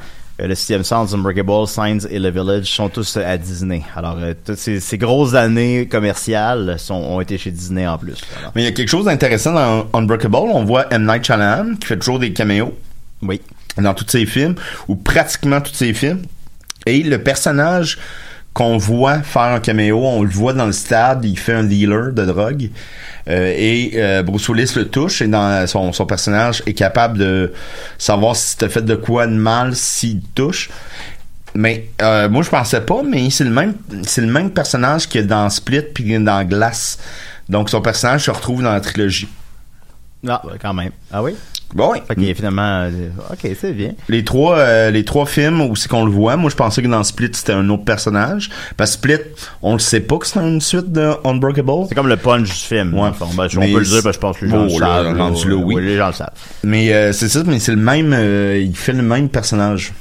le 0.46 0.55
sixième 0.55 0.85
sens, 0.85 1.12
Unbreakable, 1.14 1.66
Signs 1.66 2.07
et 2.11 2.18
The 2.18 2.33
Village 2.33 2.66
sont 2.66 2.88
tous 2.88 3.16
euh, 3.16 3.24
à 3.26 3.37
Disney. 3.37 3.83
Alors, 3.96 4.16
euh, 4.20 4.35
toutes 4.44 4.57
ces, 4.57 4.81
ces 4.81 4.98
grosses 4.98 5.35
années 5.35 5.87
commerciales 5.87 6.79
sont, 6.79 6.94
ont 6.94 7.20
été 7.20 7.38
chez 7.38 7.50
Disney 7.50 7.87
en 7.87 7.98
plus. 7.98 8.16
Alors, 8.38 8.53
Mais 8.55 8.62
il 8.62 8.64
y 8.64 8.68
a 8.68 8.72
quelque 8.72 8.88
chose 8.88 9.07
d'intéressant 9.07 9.53
dans 9.53 9.87
Unbreakable. 9.92 10.37
On 10.37 10.64
voit 10.64 10.87
M. 10.92 11.07
Night 11.07 11.24
Shyamalan 11.24 11.76
qui 11.76 11.87
fait 11.87 11.98
toujours 11.98 12.18
des 12.18 12.33
caméos 12.33 12.72
oui. 13.22 13.40
dans 13.76 13.94
tous 13.94 14.09
ses 14.09 14.26
films, 14.26 14.55
ou 14.88 14.96
pratiquement 14.96 15.61
tous 15.61 15.74
ses 15.74 15.92
films. 15.94 16.22
Et 16.87 17.03
le 17.03 17.22
personnage 17.22 17.98
qu'on 18.52 18.78
voit 18.78 19.22
faire 19.22 19.42
un 19.42 19.60
caméo, 19.60 20.04
on 20.04 20.22
le 20.22 20.30
voit 20.30 20.52
dans 20.52 20.66
le 20.66 20.72
stade, 20.72 21.24
il 21.24 21.38
fait 21.38 21.52
un 21.52 21.64
dealer 21.64 22.12
de 22.12 22.24
drogue. 22.24 22.70
Euh, 23.28 23.54
et 23.56 23.92
euh, 23.94 24.22
Bruce 24.22 24.48
Willis 24.48 24.72
le 24.76 24.88
touche 24.88 25.22
et 25.22 25.28
dans 25.28 25.66
son, 25.66 25.92
son 25.92 26.06
personnage 26.06 26.62
est 26.66 26.72
capable 26.72 27.18
de 27.18 27.52
savoir 27.98 28.34
si 28.34 28.56
t'as 28.56 28.68
fait 28.68 28.82
de 28.82 28.96
quoi 28.96 29.26
de 29.26 29.32
mal 29.32 29.76
s'il 29.76 30.20
touche. 30.34 30.70
Mais 31.54 31.90
euh, 32.00 32.28
moi 32.28 32.42
je 32.42 32.50
pensais 32.50 32.80
pas, 32.80 33.02
mais 33.02 33.28
c'est 33.30 33.44
le 33.44 33.50
même 33.50 33.74
c'est 34.04 34.20
le 34.20 34.30
même 34.30 34.50
personnage 34.50 35.08
dans 35.08 35.50
Split 35.50 35.82
puis 35.94 36.18
dans 36.18 36.44
Glass. 36.44 36.98
Donc 37.48 37.70
son 37.70 37.80
personnage 37.80 38.24
se 38.24 38.30
retrouve 38.30 38.62
dans 38.62 38.72
la 38.72 38.80
trilogie. 38.80 39.28
Ah, 40.28 40.42
quand 40.60 40.74
même. 40.74 40.92
Ah 41.12 41.22
oui? 41.22 41.34
Bon, 41.74 41.92
oui. 41.92 41.98
Fait 42.06 42.14
qu'il 42.16 42.28
est 42.28 42.35
finalement... 42.35 42.83
euh, 42.90 43.09
ok, 43.33 43.50
c'est 43.61 43.72
bien. 43.72 43.92
Les 44.09 44.24
trois, 44.24 44.59
euh, 44.59 44.90
les 44.90 45.04
trois 45.04 45.26
films 45.26 45.61
où 45.61 45.76
c'est 45.76 45.88
qu'on 45.88 46.04
le 46.04 46.11
voit, 46.11 46.37
moi 46.37 46.50
je 46.50 46.56
pensais 46.56 46.83
que 46.83 46.88
dans 46.88 47.04
Split 47.04 47.30
c'était 47.33 47.52
un 47.52 47.68
autre 47.70 47.85
personnage. 47.85 48.50
Parce 48.76 48.90
que 48.92 48.96
Split, 48.98 49.18
on 49.62 49.74
le 49.74 49.78
sait 49.78 50.00
pas 50.00 50.18
que 50.18 50.26
c'est 50.26 50.40
une 50.40 50.61
suite 50.61 50.90
de 50.92 51.11
Unbreakable. 51.24 51.87
C'est 51.88 51.94
comme 51.94 52.09
le 52.09 52.16
punch 52.16 52.48
du 52.48 52.52
film. 52.54 52.94
Ouais. 52.98 53.11
fond. 53.12 53.28
Ben, 53.37 53.46
on 53.56 53.61
peut 53.61 53.78
le 53.78 53.85
dire 53.85 54.02
parce 54.02 54.04
que 54.04 54.12
je 54.14 54.18
pense 54.18 54.38
que 54.38 54.44
les 54.46 54.50
gens 54.50 54.66
Oh, 54.68 54.78
le 54.78 54.80
là, 54.80 55.33
savent. 55.35 55.54
oui. 55.64 55.76
les 55.85 55.96
gens 55.96 56.09
le 56.09 56.12
savent. 56.12 56.30
Mais 56.64 56.92
euh, 56.92 57.12
c'est 57.12 57.28
ça, 57.28 57.42
mais 57.46 57.59
c'est 57.59 57.72
le 57.72 57.78
même, 57.80 58.12
euh, 58.14 58.59
il 58.61 58.76
fait 58.76 58.92
le 58.92 59.02
même 59.02 59.28
personnage. 59.28 59.92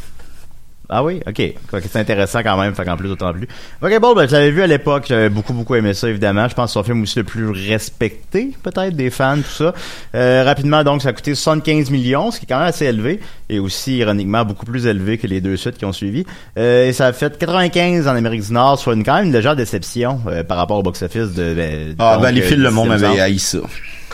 Ah 0.92 1.04
oui, 1.04 1.22
ok. 1.28 1.54
C'est 1.84 1.96
intéressant 1.98 2.42
quand 2.42 2.58
même, 2.60 2.74
fait 2.74 2.84
qu'en 2.84 2.98
plus 2.98 3.10
d'autant 3.10 3.32
plus. 3.32 3.48
Ok, 3.82 4.00
bon, 4.00 4.16
ben, 4.16 4.28
je 4.28 4.34
l'avais 4.34 4.50
vu 4.50 4.64
à 4.64 4.68
l'époque, 4.68 5.06
j'avais 5.08 5.30
beaucoup 5.30 5.54
beaucoup 5.54 5.76
aimé 5.76 5.94
ça 5.94 6.10
évidemment. 6.10 6.48
Je 6.48 6.56
pense 6.56 6.66
que 6.66 6.74
c'est 6.74 6.80
son 6.80 6.84
film 6.84 7.04
aussi 7.04 7.20
le 7.20 7.26
plus 7.26 7.50
respecté 7.70 8.52
peut-être 8.64 8.96
des 8.96 9.10
fans, 9.12 9.38
tout 9.38 9.44
ça. 9.64 9.74
Euh, 10.16 10.44
rapidement 10.44 10.84
donc, 10.84 11.04
ça 11.04 11.10
a 11.10 11.14
coûté 11.14 11.36
75 11.36 11.92
millions, 11.92 12.32
ce 12.32 12.40
qui 12.40 12.46
est 12.46 12.48
quand 12.48 12.58
même 12.58 12.68
assez 12.68 12.86
élevé 12.86 13.20
et 13.50 13.60
aussi 13.60 13.98
ironiquement 13.98 14.44
beaucoup 14.46 14.66
plus 14.66 14.88
élevé 14.88 15.18
que 15.18 15.28
les 15.28 15.42
deux 15.42 15.58
suites 15.58 15.78
qui 15.78 15.86
ont 15.86 15.94
suivi. 15.94 16.26
Euh, 16.58 16.88
et 16.88 16.94
ça 16.94 17.08
a 17.08 17.14
fait 17.14 17.38
95 17.38 18.08
en 18.08 18.16
Amérique 18.16 18.46
du 18.46 18.54
Nord, 18.54 18.80
soit 18.80 18.94
une 18.96 19.04
quand 19.04 19.16
même 19.16 19.26
une 19.26 19.34
légère 19.34 19.56
déception 19.56 20.20
euh, 20.28 20.44
par 20.44 20.58
rapport 20.58 20.80
au 20.80 20.84
box-office 20.84 21.34
de. 21.34 21.54
Ben, 21.54 21.96
Ah 22.00 22.14
donc, 22.16 22.24
ben 22.24 22.32
les 22.32 22.42
euh, 22.42 22.46
films, 22.46 22.64
le 22.64 22.72
monde 22.72 22.90
dixième 22.90 23.12
avait 23.12 23.18
sens. 23.18 23.26
haï 23.26 23.40
ça. 23.40 23.60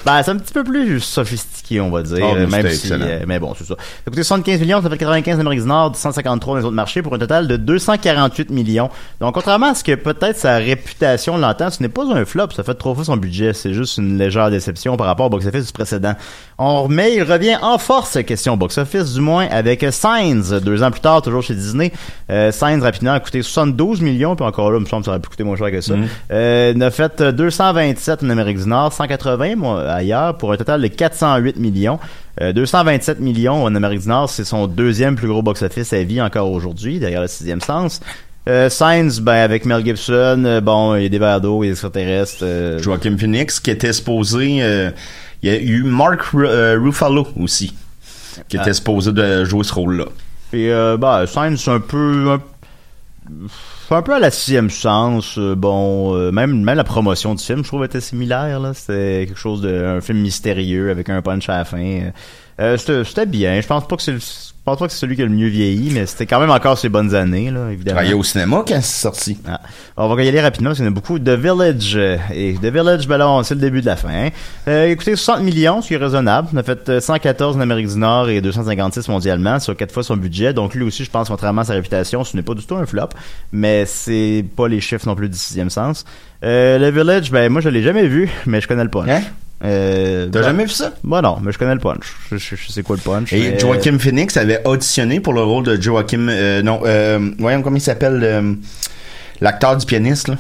Ben, 0.06 0.22
c'est 0.22 0.32
un 0.32 0.38
petit 0.38 0.54
peu 0.54 0.64
plus 0.64 1.00
sophistiqué, 1.00 1.82
on 1.82 1.90
va 1.90 2.04
dire. 2.04 2.18
Mais 2.36 2.42
euh, 2.42 2.48
même 2.48 2.70
si, 2.70 2.94
euh, 2.94 3.24
mais 3.26 3.40
bon, 3.40 3.54
c'est 3.58 3.66
ça. 3.66 3.76
Écoutez, 4.06 4.22
75 4.22 4.60
millions, 4.60 4.82
ça 4.82 4.90
fait 4.90 5.00
95 5.00 5.38
en 5.38 5.40
Amérique 5.40 5.62
du 5.62 5.68
Nord, 5.68 5.96
153 5.96 6.54
dans 6.54 6.60
les 6.60 6.66
autres 6.66 6.76
marchés, 6.76 7.02
pour 7.02 7.16
un 7.16 7.18
total 7.18 7.48
de 7.48 7.58
248 7.58 8.52
millions. 8.52 8.92
Donc, 9.20 9.34
contrairement 9.34 9.72
à 9.72 9.74
ce 9.74 9.84
que 9.84 9.96
peut-être 9.96 10.38
sa 10.38 10.58
réputation 10.58 11.38
l'entend, 11.38 11.72
ce 11.72 11.82
n'est 11.82 11.90
pas 11.90 12.04
un 12.04 12.24
flop, 12.24 12.52
ça 12.56 12.64
fait 12.64 12.76
trois 12.76 12.94
fois 12.94 13.04
son 13.04 13.18
budget. 13.18 13.54
C'est 13.54 13.74
juste 13.74 13.98
une 13.98 14.20
légère 14.20 14.52
déception 14.52 14.96
par 14.96 15.08
rapport 15.08 15.26
au 15.26 15.30
box-office 15.30 15.66
du 15.66 15.74
précédent. 15.74 16.14
On 16.60 16.84
remet, 16.84 17.16
il 17.16 17.24
revient 17.24 17.58
en 17.62 17.80
force, 17.80 18.22
question 18.24 18.58
box-office, 18.58 19.14
du 19.16 19.22
moins, 19.22 19.48
avec 19.48 19.86
Signs, 19.92 20.60
deux 20.64 20.84
ans 20.84 20.92
plus 20.92 21.02
tard, 21.02 21.24
toujours 21.24 21.42
chez 21.42 21.56
Disney. 21.56 21.92
Euh, 22.30 22.52
Signs, 22.52 22.82
rapidement, 22.82 23.14
a 23.14 23.20
coûté 23.20 23.42
72 23.42 24.02
millions, 24.02 24.36
puis 24.36 24.46
encore 24.46 24.72
là, 24.72 24.78
il 24.78 24.84
me 24.84 24.86
semble 24.86 25.02
que 25.02 25.06
ça 25.06 25.12
aurait 25.12 25.20
pu 25.20 25.30
coûter 25.30 25.44
moins 25.44 25.58
cher 25.58 25.72
que 25.72 25.82
ça. 25.82 25.96
Mhm. 25.96 26.08
Euh, 26.32 26.74
il 26.76 26.84
a 26.84 26.92
fait 26.92 27.22
euh, 27.22 27.32
227 27.32 28.24
en 28.24 28.30
Amérique 28.30 28.60
du 28.60 28.68
Nord, 28.68 28.94
180 28.94 29.56
moi, 29.56 29.84
ailleurs, 29.96 30.38
pour 30.38 30.52
un 30.52 30.58
total 30.58 30.82
de 30.82 30.88
408 30.88 31.58
millions. 31.58 32.00
Euh, 32.42 32.52
227 32.54 33.20
millions 33.20 33.64
en 33.64 33.74
Amérique 33.76 34.02
du 34.02 34.08
Nord, 34.10 34.30
c'est 34.30 34.44
son 34.44 34.68
deuxième 34.68 35.16
plus 35.16 35.28
gros 35.28 35.42
box-office 35.42 35.94
à 35.94 36.04
vie 36.04 36.22
encore 36.22 36.52
aujourd'hui, 36.52 37.00
derrière 37.00 37.22
le 37.22 37.28
sixième 37.28 37.62
sens. 37.62 38.02
Euh, 38.48 38.70
Signs, 38.70 39.22
ben 39.22 39.34
avec 39.34 39.66
Mel 39.66 39.84
Gibson, 39.84 40.44
euh, 40.46 40.62
bon, 40.62 40.96
il 40.96 41.04
y 41.04 41.06
a 41.08 41.10
des 41.10 41.18
verres 41.18 41.42
d'eau, 41.42 41.64
il 41.64 41.68
y 41.68 41.70
a 41.70 41.72
des 41.72 41.76
extraterrestres. 41.78 42.44
euh, 42.44 42.78
Joaquin 42.80 43.18
Phoenix 43.18 43.60
qui 43.60 43.72
était 43.72 43.92
supposé 43.94 44.58
euh, 44.62 44.92
il 45.42 45.52
y 45.52 45.56
a 45.56 45.60
eu 45.60 45.82
Mark 45.84 46.22
euh, 46.36 46.78
Ruffalo 46.80 47.28
aussi 47.40 47.74
qui 48.50 48.58
était 48.58 48.70
Ah. 48.70 48.74
supposé 48.74 49.12
de 49.14 49.46
jouer 49.46 49.64
ce 49.64 49.74
rôle-là. 49.74 50.06
Euh, 50.54 50.96
bah, 50.98 51.26
Signs, 51.26 51.58
c'est 51.58 51.72
un 51.72 51.80
peu... 51.80 52.32
Un, 52.34 52.42
c'est 53.88 53.94
un 53.94 54.02
peu 54.02 54.14
à 54.14 54.20
la 54.20 54.32
sixième 54.32 54.70
sens. 54.70 55.38
euh, 55.38 55.56
bon, 55.56 56.16
euh, 56.16 56.32
même, 56.32 56.64
même 56.64 56.78
la 56.78 56.84
promotion 56.84 57.36
du 57.36 57.44
film, 57.44 57.64
je 57.64 57.68
trouve, 57.68 57.84
était 57.86 58.02
similaire. 58.02 58.60
là. 58.60 58.74
C'était 58.74 59.26
quelque 59.28 59.38
chose 59.40 59.62
de... 59.62 59.86
Un 59.98 60.02
film 60.02 60.20
mystérieux 60.20 60.90
avec 60.90 61.10
un 61.10 61.22
punch 61.22 61.50
à 61.50 61.58
la 61.58 61.66
fin. 61.66 62.12
Euh, 62.60 62.78
c'était 62.78 63.26
bien. 63.26 63.62
Je 63.62 63.68
pense 63.68 63.88
pas 63.88 63.96
que 63.96 64.02
c'est 64.02 64.18
pense 64.66 64.80
pas 64.80 64.88
que 64.88 64.92
c'est 64.92 65.00
celui 65.00 65.16
qui 65.16 65.22
a 65.22 65.26
le 65.26 65.32
mieux 65.32 65.48
vieilli, 65.48 65.92
mais 65.94 66.06
c'était 66.08 66.26
quand 66.26 66.40
même 66.40 66.50
encore 66.50 66.78
ses 66.78 66.90
bonnes 66.90 67.14
années, 67.14 67.52
là, 67.52 67.70
évidemment. 67.72 67.96
Travaillait 67.98 68.16
au 68.16 68.24
cinéma 68.24 68.64
quand 68.68 68.82
c'est 68.82 69.02
sorti. 69.02 69.38
Ah. 69.48 69.62
On 69.96 70.14
va 70.14 70.24
y 70.24 70.28
aller 70.28 70.42
rapidement 70.42 70.70
parce 70.72 70.80
qu'il 70.80 70.86
y 70.86 70.90
en 70.90 70.92
a 70.92 70.94
beaucoup. 70.96 71.20
The 71.20 71.30
Village. 71.30 71.94
euh, 71.96 72.18
Et 72.34 72.56
The 72.56 72.66
Village, 72.66 73.08
ben 73.08 73.18
là, 73.18 73.42
c'est 73.44 73.54
le 73.56 73.62
début 73.62 73.82
de 73.82 73.86
la 73.86 73.96
fin. 73.96 74.10
hein. 74.10 74.30
Euh, 74.68 74.88
écoutez, 74.90 75.16
60 75.16 75.44
millions, 75.44 75.82
ce 75.82 75.90
qui 75.90 75.94
est 75.94 75.98
raisonnable. 75.98 76.48
On 76.54 76.58
a 76.58 76.64
fait 76.64 76.90
euh, 76.90 77.00
114 77.00 77.58
en 77.58 77.60
Amérique 77.60 77.88
du 77.88 77.98
Nord 77.98 78.30
et 78.30 78.42
256 78.42 79.08
mondialement, 79.08 79.60
sur 79.60 79.76
quatre 79.78 79.92
fois 79.94 80.04
son 80.04 80.18
budget. 80.18 80.52
Donc 80.54 80.74
lui 80.74 80.84
aussi, 80.84 81.06
je 81.06 81.12
pense, 81.12 81.28
contrairement 81.30 81.62
à 81.62 81.66
sa 81.66 81.74
réputation, 81.74 82.24
ce 82.24 82.36
n'est 82.36 82.44
pas 82.44 82.54
du 82.56 82.66
tout 82.66 82.76
un 82.76 82.86
flop. 82.88 83.10
Mais 83.52 83.86
c'est 83.86 84.44
pas 84.58 84.68
les 84.68 84.82
chiffres 84.82 85.08
non 85.08 85.16
plus 85.16 85.30
du 85.30 85.38
sixième 85.38 85.70
sens. 85.70 86.06
Euh, 86.44 86.80
The 86.80 86.94
Village, 86.94 87.32
ben 87.32 87.52
moi, 87.52 87.62
je 87.62 87.70
l'ai 87.70 87.84
jamais 87.84 88.08
vu, 88.08 88.30
mais 88.48 88.62
je 88.62 88.68
connais 88.68 88.84
le 88.84 88.90
punch. 88.90 89.10
Hein? 89.10 89.22
Euh, 89.64 90.28
T'as 90.32 90.40
ben- 90.40 90.46
jamais 90.46 90.64
vu 90.66 90.72
ça? 90.72 90.92
Moi 91.04 91.22
non, 91.22 91.38
mais 91.42 91.52
je 91.52 91.58
connais 91.58 91.74
le 91.74 91.80
punch. 91.80 92.14
Je, 92.32 92.38
je- 92.38 92.56
je 92.56 92.72
sais 92.72 92.84
quoi 92.84 92.98
le 92.98 93.02
punch. 93.02 93.32
Et 93.34 93.52
mais- 93.52 93.60
Joaquin 93.60 93.98
Phoenix 93.98 94.36
avait 94.38 94.62
auditionné 94.68 95.20
pour 95.22 95.34
le 95.34 95.42
rôle 95.44 95.64
de 95.64 95.82
Joaquin 95.82 96.28
euh, 96.28 96.62
non 96.62 96.82
euh, 96.86 97.32
voyons 97.40 97.62
comment 97.62 97.78
il 97.78 97.82
s'appelle 97.82 98.20
euh, 98.24 98.54
l'acteur 99.42 99.78
du 99.78 99.86
pianiste 99.86 100.28
là. 100.28 100.36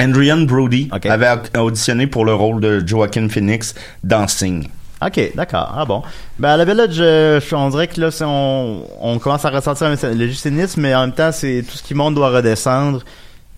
Andrian 0.00 0.42
Brody 0.42 0.88
avait 0.92 1.30
au- 1.56 1.60
auditionné 1.66 2.06
pour 2.06 2.24
le 2.24 2.34
rôle 2.34 2.60
de 2.60 2.82
Joaquin 2.86 3.28
Phoenix 3.28 3.74
dans 4.04 4.26
Sing. 4.28 4.68
Ok, 5.00 5.32
d'accord. 5.36 5.72
Ah 5.76 5.84
bon. 5.84 6.02
Ben, 6.40 6.50
à 6.50 6.56
la 6.56 6.64
Village, 6.64 6.92
je- 6.94 7.54
on 7.54 7.68
dirait 7.70 7.86
que 7.86 8.00
là, 8.00 8.08
on, 8.22 8.82
on 9.00 9.18
commence 9.20 9.44
à 9.44 9.50
ressentir 9.50 9.88
le 10.02 10.32
cynisme, 10.32 10.80
mais 10.80 10.92
en 10.94 11.02
même 11.02 11.12
temps, 11.14 11.30
c'est 11.30 11.64
tout 11.68 11.76
ce 11.76 11.82
qui 11.84 11.94
monte 11.94 12.16
doit 12.16 12.30
redescendre. 12.30 13.04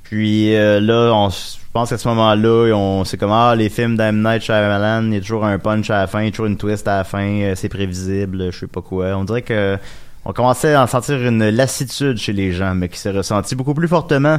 Puis 0.04 0.54
euh, 0.54 0.80
là, 0.80 1.12
on, 1.14 1.30
pense 1.72 1.90
qu'à 1.90 1.98
ce 1.98 2.08
moment-là, 2.08 2.74
on 2.74 3.04
c'est 3.04 3.16
comme 3.16 3.32
ah 3.32 3.54
les 3.56 3.68
films 3.68 3.96
d'M 3.96 4.22
Night 4.22 4.42
Shyamalan, 4.42 5.04
il 5.08 5.14
y 5.14 5.16
a 5.16 5.20
toujours 5.20 5.44
un 5.44 5.58
punch 5.58 5.88
à 5.90 5.98
la 6.00 6.06
fin, 6.06 6.20
il 6.22 6.26
y 6.26 6.28
a 6.28 6.30
toujours 6.30 6.46
une 6.46 6.56
twist 6.56 6.86
à 6.88 6.98
la 6.98 7.04
fin, 7.04 7.24
euh, 7.24 7.52
c'est 7.56 7.68
prévisible, 7.68 8.50
je 8.52 8.58
sais 8.60 8.66
pas 8.66 8.80
quoi. 8.82 9.06
On 9.16 9.24
dirait 9.24 9.42
que 9.42 9.78
on 10.24 10.32
commençait 10.32 10.74
à 10.74 10.82
en 10.82 10.86
sentir 10.86 11.16
une 11.26 11.48
lassitude 11.48 12.18
chez 12.18 12.32
les 12.32 12.52
gens, 12.52 12.74
mais 12.74 12.88
qui 12.88 12.98
s'est 12.98 13.10
ressenti 13.10 13.54
beaucoup 13.54 13.72
plus 13.74 13.88
fortement 13.88 14.38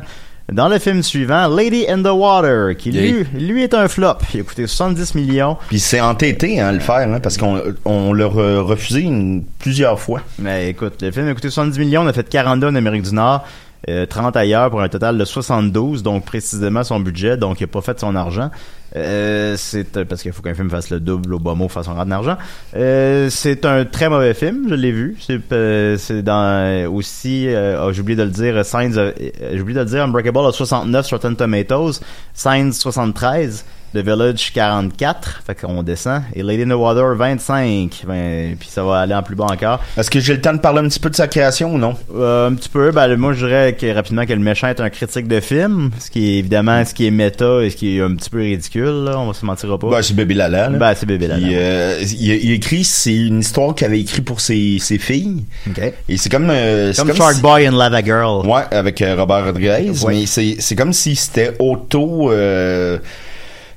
dans 0.51 0.67
le 0.67 0.79
film 0.79 1.01
suivant, 1.01 1.47
Lady 1.47 1.85
in 1.87 2.01
the 2.03 2.07
Water, 2.13 2.75
qui 2.75 2.91
lui, 2.91 3.23
lui 3.33 3.63
est 3.63 3.73
un 3.73 3.87
flop. 3.87 4.15
Il 4.33 4.41
a 4.41 4.43
coûté 4.43 4.67
70 4.67 5.15
millions. 5.15 5.55
Puis 5.69 5.79
c'est 5.79 6.01
entêté 6.01 6.59
hein, 6.59 6.67
à 6.67 6.71
le 6.73 6.79
faire 6.79 6.95
hein, 7.09 7.19
parce 7.21 7.37
qu'on 7.37 7.61
on 7.85 8.11
l'a 8.13 8.25
re- 8.25 8.57
refusé 8.59 9.01
une- 9.01 9.43
plusieurs 9.59 9.99
fois. 9.99 10.21
Mais 10.39 10.69
écoute, 10.69 11.01
le 11.01 11.11
film 11.11 11.27
a 11.29 11.33
coûté 11.33 11.49
70 11.49 11.79
millions, 11.79 12.01
on 12.01 12.07
a 12.07 12.13
fait 12.13 12.27
42 12.27 12.67
en 12.67 12.75
Amérique 12.75 13.03
du 13.03 13.13
Nord, 13.15 13.45
euh, 13.89 14.05
30 14.05 14.35
ailleurs 14.37 14.69
pour 14.69 14.81
un 14.81 14.89
total 14.89 15.17
de 15.17 15.25
72, 15.25 16.03
donc 16.03 16.25
précisément 16.25 16.83
son 16.83 16.99
budget, 16.99 17.37
donc 17.37 17.59
il 17.61 17.63
a 17.63 17.67
pas 17.67 17.81
fait 17.81 17.99
son 17.99 18.15
argent. 18.15 18.51
Euh, 18.95 19.55
c'est 19.57 19.95
euh, 19.95 20.03
parce 20.03 20.21
qu'il 20.21 20.33
faut 20.33 20.41
qu'un 20.41 20.53
film 20.53 20.69
fasse 20.69 20.89
le 20.89 20.99
double 20.99 21.35
au 21.35 21.39
bas 21.39 21.53
mot 21.55 21.69
fasse 21.69 21.85
son 21.85 21.93
rang 21.93 22.05
d'argent. 22.05 22.37
Euh, 22.75 23.29
c'est 23.29 23.65
un 23.65 23.85
très 23.85 24.09
mauvais 24.09 24.33
film, 24.33 24.65
je 24.69 24.75
l'ai 24.75 24.91
vu. 24.91 25.15
C'est 25.19 25.39
euh, 25.53 25.97
dans 26.21 26.43
euh, 26.43 26.89
aussi 26.89 27.47
euh, 27.47 27.85
oh, 27.85 27.93
j'ai 27.93 28.01
oublié 28.01 28.17
de 28.17 28.23
le 28.23 28.29
dire 28.29 28.65
Signs 28.65 28.91
j'ai 28.93 29.61
oublié 29.61 29.75
de 29.75 29.83
le 29.83 29.89
dire 29.89 30.03
Unbreakable 30.03 30.39
a 30.39 30.51
69 30.51 31.05
sur 31.05 31.17
Rotten 31.17 31.35
Tomatoes, 31.35 32.01
Signs 32.33 32.73
73 32.73 33.63
The 33.93 33.97
Village 33.97 34.51
44, 34.53 35.41
fait 35.45 35.55
qu'on 35.55 35.83
descend. 35.83 36.21
Et 36.33 36.43
Lady 36.43 36.63
in 36.63 36.69
the 36.69 36.79
Water 36.79 37.13
25. 37.15 38.03
Ben, 38.07 38.55
puis 38.57 38.69
ça 38.69 38.83
va 38.83 38.99
aller 39.01 39.13
en 39.13 39.21
plus 39.23 39.35
bas 39.35 39.47
encore. 39.51 39.79
Est-ce 39.97 40.09
que 40.09 40.19
j'ai 40.19 40.33
le 40.33 40.41
temps 40.41 40.53
de 40.53 40.59
parler 40.59 40.79
un 40.79 40.87
petit 40.87 40.99
peu 40.99 41.09
de 41.09 41.15
sa 41.15 41.27
création 41.27 41.73
ou 41.73 41.77
non? 41.77 41.95
Euh, 42.15 42.49
un 42.49 42.53
petit 42.53 42.69
peu. 42.69 42.91
Ben, 42.91 43.15
moi, 43.17 43.33
je 43.33 43.45
dirais 43.45 43.75
que, 43.79 43.93
rapidement 43.93 44.25
que 44.25 44.33
le 44.33 44.39
méchant 44.39 44.67
est 44.67 44.79
un 44.79 44.89
critique 44.89 45.27
de 45.27 45.39
film, 45.39 45.91
ce 45.99 46.09
qui 46.09 46.35
est 46.35 46.37
évidemment 46.39 46.83
ce 46.85 46.93
qui 46.93 47.05
est 47.07 47.11
méta 47.11 47.61
et 47.63 47.69
ce 47.69 47.75
qui 47.75 47.97
est 47.97 48.01
un 48.01 48.15
petit 48.15 48.29
peu 48.29 48.39
ridicule. 48.39 49.03
Là, 49.05 49.19
on 49.19 49.27
va 49.27 49.33
se 49.33 49.45
mentira 49.45 49.77
pas. 49.77 49.89
Ben, 49.89 50.01
c'est 50.01 50.13
Baby 50.15 50.35
Lala. 50.35 50.69
là. 50.69 50.77
Ben, 50.77 50.93
c'est 50.95 51.05
Bébé 51.05 51.27
Lala. 51.27 51.47
Il, 51.47 51.53
euh, 51.55 51.97
il, 52.01 52.31
il 52.45 52.51
écrit, 52.53 52.83
c'est 52.83 53.13
une 53.15 53.39
histoire 53.41 53.75
qu'il 53.75 53.87
avait 53.87 53.99
écrit 53.99 54.21
pour 54.21 54.39
ses, 54.41 54.77
ses 54.79 54.97
filles. 54.97 55.43
Ok. 55.69 55.81
Et 56.07 56.17
c'est 56.17 56.29
comme, 56.29 56.47
euh, 56.49 56.93
Comme, 56.95 57.07
comme 57.09 57.17
Shark 57.17 57.35
si- 57.35 57.41
Boy 57.41 57.67
and 57.67 57.75
Lava 57.77 58.01
Girl. 58.03 58.45
Ouais, 58.47 58.63
avec 58.71 59.01
euh, 59.01 59.15
Robert 59.17 59.45
Rodriguez. 59.45 59.89
Ouais. 60.03 60.13
Mais 60.21 60.25
c'est, 60.25 60.55
c'est 60.59 60.75
comme 60.75 60.93
si 60.93 61.15
c'était 61.15 61.53
auto, 61.59 62.31
euh, 62.31 62.97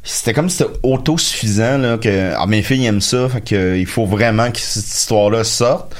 c'était 0.04 0.32
comme 0.34 0.50
si 0.50 0.58
c'était 0.58 0.70
autosuffisant, 0.82 1.78
là, 1.78 1.98
que, 1.98 2.32
ah, 2.36 2.46
mes 2.46 2.62
filles 2.62 2.86
aiment 2.86 3.00
ça, 3.00 3.28
fait 3.28 3.40
que, 3.40 3.54
euh, 3.54 3.78
il 3.78 3.86
faut 3.86 4.04
vraiment 4.06 4.50
que 4.50 4.58
cette 4.58 4.86
histoire-là 4.86 5.44
sorte. 5.44 5.94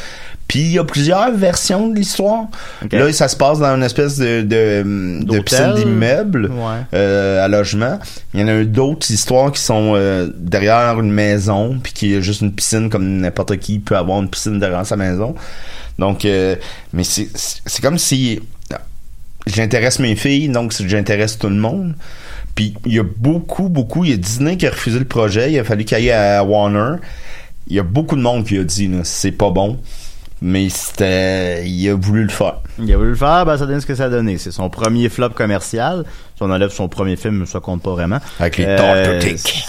Puis 0.46 0.60
il 0.60 0.72
y 0.72 0.78
a 0.78 0.84
plusieurs 0.84 1.32
versions 1.34 1.88
de 1.88 1.94
l'histoire. 1.96 2.44
Là, 2.92 3.10
ça 3.14 3.28
se 3.28 3.34
passe 3.36 3.60
dans 3.60 3.74
une 3.74 3.82
espèce 3.82 4.18
de, 4.18 4.42
de, 4.42 5.24
de 5.24 5.38
piscine 5.40 5.72
d'immeuble 5.74 6.50
Ouais. 6.52 6.82
euh, 6.92 7.42
à 7.42 7.48
logement. 7.48 7.98
Il 8.34 8.40
y 8.40 8.44
en 8.44 8.48
a 8.48 8.62
d'autres 8.64 9.10
histoires 9.10 9.50
qui 9.52 9.62
sont 9.62 9.94
euh, 9.96 10.28
derrière 10.36 11.00
une 11.00 11.10
maison, 11.10 11.78
puis 11.82 11.94
qui 11.94 12.14
est 12.14 12.20
juste 12.20 12.42
une 12.42 12.52
piscine 12.52 12.90
comme 12.90 13.20
n'importe 13.22 13.56
qui 13.56 13.78
peut 13.78 13.96
avoir 13.96 14.20
une 14.20 14.28
piscine 14.28 14.60
derrière 14.60 14.84
sa 14.84 14.96
maison. 14.96 15.34
Donc, 15.98 16.26
euh, 16.26 16.56
mais 16.92 17.04
c'est 17.04 17.80
comme 17.80 17.96
si 17.98 18.40
j'intéresse 19.46 19.98
mes 19.98 20.14
filles, 20.16 20.48
donc 20.50 20.72
j'intéresse 20.86 21.38
tout 21.38 21.48
le 21.48 21.56
monde. 21.56 21.94
Puis 22.54 22.74
il 22.86 22.94
y 22.94 22.98
a 22.98 23.04
beaucoup, 23.04 23.68
beaucoup. 23.68 24.04
Il 24.04 24.10
y 24.10 24.14
a 24.14 24.16
Disney 24.16 24.56
qui 24.56 24.66
a 24.66 24.70
refusé 24.70 24.98
le 24.98 25.04
projet. 25.04 25.52
Il 25.52 25.58
a 25.58 25.64
fallu 25.64 25.84
qu'il 25.84 25.96
aille 25.96 26.10
à 26.12 26.42
Warner. 26.44 26.96
Il 27.66 27.74
y 27.76 27.78
a 27.78 27.82
beaucoup 27.82 28.16
de 28.16 28.20
monde 28.22 28.44
qui 28.44 28.58
a 28.58 28.64
dit 28.64 28.90
c'est 29.04 29.32
pas 29.32 29.50
bon. 29.50 29.78
Mais 30.42 30.68
c'était. 30.68 31.66
Il 31.66 31.88
a 31.88 31.94
voulu 31.94 32.22
le 32.24 32.28
faire. 32.28 32.60
Il 32.78 32.92
a 32.92 32.96
voulu 32.98 33.10
le 33.10 33.14
faire, 33.16 33.46
ben, 33.46 33.56
ça 33.56 33.64
donne 33.64 33.80
ce 33.80 33.86
que 33.86 33.94
ça 33.94 34.04
a 34.06 34.08
donné. 34.10 34.36
C'est 34.36 34.50
son 34.50 34.68
premier 34.68 35.08
flop 35.08 35.30
commercial. 35.30 36.04
Si 36.36 36.42
on 36.42 36.50
enlève 36.50 36.70
son 36.70 36.88
premier 36.88 37.16
film, 37.16 37.46
ça 37.46 37.60
compte 37.60 37.82
pas 37.82 37.92
vraiment. 37.92 38.18
Avec 38.40 38.58
les 38.58 38.66
Euh, 38.66 39.20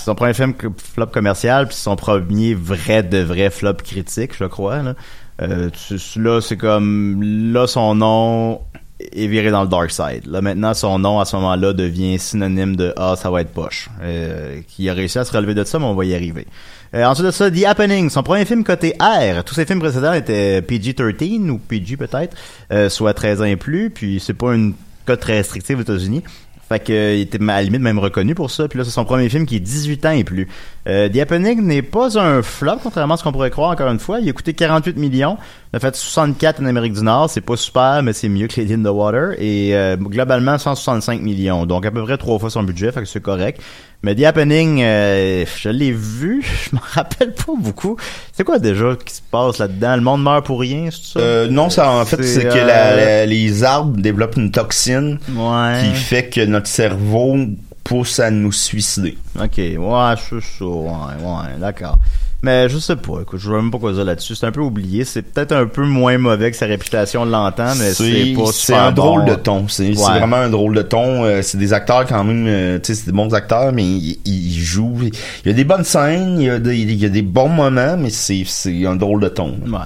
son 0.04 0.16
premier 0.16 0.34
film 0.34 0.54
flop 0.94 1.06
commercial, 1.08 1.68
puis 1.68 1.78
son 1.78 1.96
premier 1.96 2.56
vrai 2.56 3.04
de 3.04 3.20
vrai 3.20 3.52
flop 3.52 3.76
critique, 3.86 4.32
je 4.38 4.46
crois. 4.46 4.82
Là, 4.82 4.96
euh, 5.44 5.70
tu- 5.88 6.20
là 6.22 6.42
c'est 6.42 6.58
comme 6.58 7.22
là 7.54 7.68
son 7.68 7.96
nom 7.96 8.60
est 9.00 9.28
viré 9.28 9.52
dans 9.52 9.64
le 9.64 9.68
dark 9.68 9.92
side. 9.92 10.26
Là 10.26 10.42
maintenant 10.42 10.74
son 10.74 11.00
nom 11.00 11.20
à 11.20 11.26
ce 11.26 11.36
moment-là 11.36 11.74
devient 11.74 12.18
synonyme 12.18 12.76
de 12.76 12.94
ah 12.98 13.16
ça 13.18 13.30
va 13.30 13.42
être 13.42 13.52
poche. 13.52 13.90
Euh, 14.02 14.62
qui 14.68 14.90
a 14.90 14.94
réussi 14.94 15.20
à 15.20 15.26
se 15.26 15.32
relever 15.36 15.54
de 15.54 15.64
ça, 15.64 15.80
mais 15.80 15.86
on 15.86 15.96
va 15.96 16.06
y 16.06 16.16
arriver. 16.16 16.48
Euh, 16.94 17.04
ensuite 17.04 17.26
de 17.26 17.32
ça, 17.32 17.52
The 17.52 17.66
Happening, 17.66 18.10
son 18.10 18.24
premier 18.24 18.46
film 18.46 18.64
côté 18.64 18.96
R. 19.00 19.44
Tous 19.44 19.54
ses 19.54 19.66
films 19.66 19.80
précédents 19.80 20.14
étaient 20.14 20.62
PG-13 20.62 21.50
ou 21.50 21.58
PG 21.58 21.98
peut-être, 21.98 22.38
euh, 22.72 22.90
soit 22.90 23.14
13 23.14 23.42
ans 23.42 23.46
et 23.46 23.58
plus. 23.58 23.90
Puis 23.90 24.22
c'est 24.26 24.34
pas 24.34 24.54
une 24.54 24.74
cote 25.06 25.20
très 25.20 25.38
restrictive 25.38 25.80
aux 25.80 25.82
États-Unis. 25.82 26.24
Fait 26.68 26.80
que 26.80 27.16
il 27.16 27.22
était 27.22 27.42
à 27.42 27.46
la 27.46 27.62
limite 27.62 27.82
même 27.82 28.00
reconnu 28.00 28.34
pour 28.34 28.50
ça. 28.50 28.68
Puis 28.68 28.80
là, 28.80 28.86
c'est 28.86 28.92
son 28.92 29.06
premier 29.06 29.30
film 29.30 29.46
qui 29.46 29.58
est 29.58 29.60
18 29.60 30.06
ans 30.08 30.12
et 30.12 30.24
plus. 30.24 30.48
Euh, 30.88 31.08
The 31.10 31.18
Happening 31.18 31.62
n'est 31.62 31.84
pas 31.84 32.18
un 32.18 32.42
flop, 32.42 32.78
contrairement 32.82 33.14
à 33.14 33.18
ce 33.18 33.24
qu'on 33.24 33.32
pourrait 33.32 33.52
croire 33.52 33.72
encore 33.72 33.90
une 33.90 34.00
fois. 34.00 34.20
Il 34.20 34.28
a 34.28 34.34
coûté 34.34 34.54
48 34.54 34.98
millions. 34.98 35.38
Il 35.74 35.78
a 35.78 35.80
fait 35.80 35.96
64 35.96 36.62
en 36.62 36.66
Amérique 36.66 36.94
du 36.94 37.04
Nord. 37.04 37.30
C'est 37.30 37.42
pas 37.42 37.56
super, 37.56 38.02
mais 38.02 38.14
c'est 38.14 38.30
mieux 38.30 38.48
que 38.48 38.60
Lady 38.60 38.74
in 38.74 38.84
the 38.84 38.88
Water. 38.88 39.34
Et 39.38 39.76
euh, 39.76 39.96
globalement, 39.96 40.58
165 40.58 41.22
millions. 41.22 41.68
Donc 41.68 41.86
à 41.86 41.92
peu 41.92 42.04
près 42.04 42.18
trois 42.18 42.40
fois 42.40 42.50
son 42.50 42.64
budget, 42.64 42.92
fait 42.92 43.02
que 43.02 43.06
c'est 43.06 43.22
correct. 43.22 43.62
Mais 44.06 44.14
The 44.14 44.26
Happening, 44.26 44.84
euh, 44.84 45.46
je 45.58 45.70
l'ai 45.70 45.92
vu. 45.92 46.46
Je 46.70 46.76
m'en 46.76 46.82
rappelle 46.94 47.34
pas 47.34 47.54
beaucoup. 47.58 47.98
C'est 48.34 48.44
quoi 48.44 48.60
déjà 48.60 48.96
qui 49.04 49.16
se 49.16 49.22
passe 49.32 49.58
là-dedans? 49.58 49.96
Le 49.96 50.02
monde 50.04 50.22
meurt 50.22 50.46
pour 50.46 50.60
rien, 50.60 50.90
c'est 50.92 51.14
ça? 51.14 51.20
Euh, 51.20 51.48
non, 51.50 51.72
ça 51.72 51.90
en 51.90 52.06
fait, 52.06 52.22
C'est, 52.22 52.44
que 52.44 52.50
euh, 52.50 52.66
la- 52.68 52.96
la- 52.96 53.26
les 53.26 53.64
arbres 53.64 53.98
développent 54.00 54.38
une 54.38 54.52
toxine 54.52 55.18
ouais. 55.36 55.80
qui 55.82 55.96
fait 55.96 56.30
que 56.30 56.42
notre 56.46 56.68
cerveau 56.68 57.36
pousse 57.84 58.20
à 58.20 58.30
nous 58.30 58.52
suicider. 58.52 59.18
Ok, 59.42 59.58
ouais, 59.58 60.14
c'est 60.30 60.42
ça, 60.60 60.66
ouais, 60.66 61.16
ouais, 61.24 61.60
d'accord. 61.60 61.98
Mais 62.46 62.70
je 62.70 62.78
sais 62.78 62.96
pas, 62.96 63.22
écoute, 63.24 63.40
je 63.40 63.50
vois 63.50 63.60
même 63.60 63.72
pas 63.72 63.80
quoi 63.80 63.92
dire 63.92 64.04
là-dessus. 64.06 64.36
C'est 64.36 64.46
un 64.46 64.52
peu 64.52 64.62
oublié. 64.62 65.04
C'est 65.04 65.24
peut-être 65.24 65.52
un 65.52 65.66
peu 65.66 65.84
moins 65.84 66.16
mauvais 66.20 66.52
que 66.52 66.58
sa 66.58 66.68
réputation 66.68 67.26
l'entend, 67.26 67.74
mais 67.80 67.92
c'est 67.92 68.34
pas 68.36 68.52
c'est 68.54 68.76
un 68.76 68.92
drôle 68.92 69.26
de 69.26 69.34
ton. 69.34 69.68
C'est 69.68 69.88
Ouais. 69.88 69.94
vraiment 70.20 70.36
un 70.36 70.50
drôle 70.50 70.76
de 70.76 70.84
ton. 70.84 71.24
Euh, 71.26 71.42
c'est 71.42 71.58
des 71.58 71.74
acteurs 71.74 72.06
quand 72.06 72.24
même, 72.24 72.46
euh, 72.48 72.78
tu 72.78 72.94
sais, 72.94 73.00
c'est 73.00 73.08
des 73.08 73.12
bons 73.18 73.34
acteurs, 73.34 73.72
mais 73.74 73.84
ils, 73.84 74.20
ils 74.26 74.60
jouent. 74.60 75.00
Il 75.44 75.48
y 75.48 75.50
a 75.50 75.54
des 75.54 75.64
bonnes 75.64 75.84
scènes, 75.84 76.40
il 76.40 76.46
y 76.46 76.50
a 76.52 76.60
des, 76.60 76.78
il 76.78 76.94
y 76.94 77.06
a 77.06 77.10
des 77.10 77.24
bons 77.24 77.50
moments, 77.50 77.98
mais 77.98 78.12
c'est 78.12 78.44
c'est 78.46 78.86
un 78.86 78.96
drôle 78.96 79.22
de 79.22 79.30
ton. 79.30 79.48
Ouais. 79.66 79.80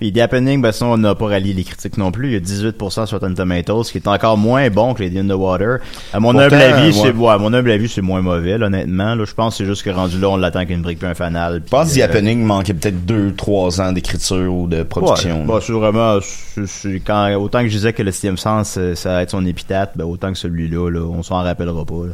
Puis 0.00 0.12
The 0.12 0.18
Happening, 0.18 0.60
ben 0.60 0.72
ça, 0.72 0.86
on 0.86 0.96
n'a 0.98 1.14
pas 1.14 1.26
rallié 1.26 1.52
les 1.52 1.64
critiques 1.64 1.96
non 1.98 2.10
plus. 2.12 2.28
Il 2.28 2.32
y 2.34 2.36
a 2.36 2.40
18% 2.40 3.06
sur 3.06 3.18
Rotten 3.18 3.34
Tomatoes, 3.34 3.84
ce 3.84 3.92
qui 3.92 3.98
est 3.98 4.08
encore 4.08 4.36
moins 4.36 4.68
bon 4.70 4.94
que 4.94 5.02
les 5.02 5.18
In 5.18 5.26
the 5.26 5.32
Water. 5.38 5.78
À 6.12 6.20
mon 6.20 6.36
humble 6.38 6.54
avis, 6.54 6.86
ouais. 6.86 6.92
c'est 6.92 7.12
ouais, 7.12 7.38
mon 7.38 7.52
humble 7.54 7.70
avis, 7.70 7.88
c'est 7.88 8.02
moins 8.02 8.20
mauvais, 8.20 8.58
là, 8.58 8.66
honnêtement. 8.66 9.14
Là, 9.14 9.24
je 9.24 9.32
pense 9.34 9.54
que 9.54 9.58
c'est 9.64 9.68
juste 9.70 9.82
que 9.82 9.90
rendu 9.90 10.18
là, 10.20 10.28
on 10.30 10.36
l'attend 10.36 10.64
qu'une 10.66 10.82
brique 10.82 10.98
puis 10.98 11.08
un 11.08 11.14
fanal. 11.14 11.62
Je 11.64 11.70
pense 11.70 11.90
que 11.90 11.94
The 11.94 12.00
euh, 12.00 12.04
Happening 12.04 12.42
manquait 12.44 12.74
peut-être 12.74 13.04
2-3 13.06 13.80
ans 13.80 13.92
d'écriture 13.92 14.52
ou 14.52 14.66
de 14.66 14.82
production. 14.82 15.40
Ouais, 15.40 15.46
bah, 15.46 15.58
c'est 15.62 15.72
vraiment, 15.72 16.18
c'est- 16.20 16.66
c'est 16.66 17.00
quand, 17.00 17.32
autant 17.36 17.60
que 17.62 17.68
je 17.68 17.76
disais 17.76 17.92
que 17.92 18.02
le 18.02 18.12
sixième 18.12 18.36
sens, 18.36 18.76
euh, 18.78 18.94
ça 18.94 19.10
va 19.14 19.22
être 19.22 19.30
son 19.30 19.44
épitaphe, 19.46 19.90
ben, 19.96 20.04
autant 20.04 20.32
que 20.32 20.38
celui-là, 20.38 20.90
là, 20.90 21.00
on 21.00 21.22
s'en 21.22 21.42
rappellera 21.42 21.84
pas, 21.84 22.06
là. 22.06 22.12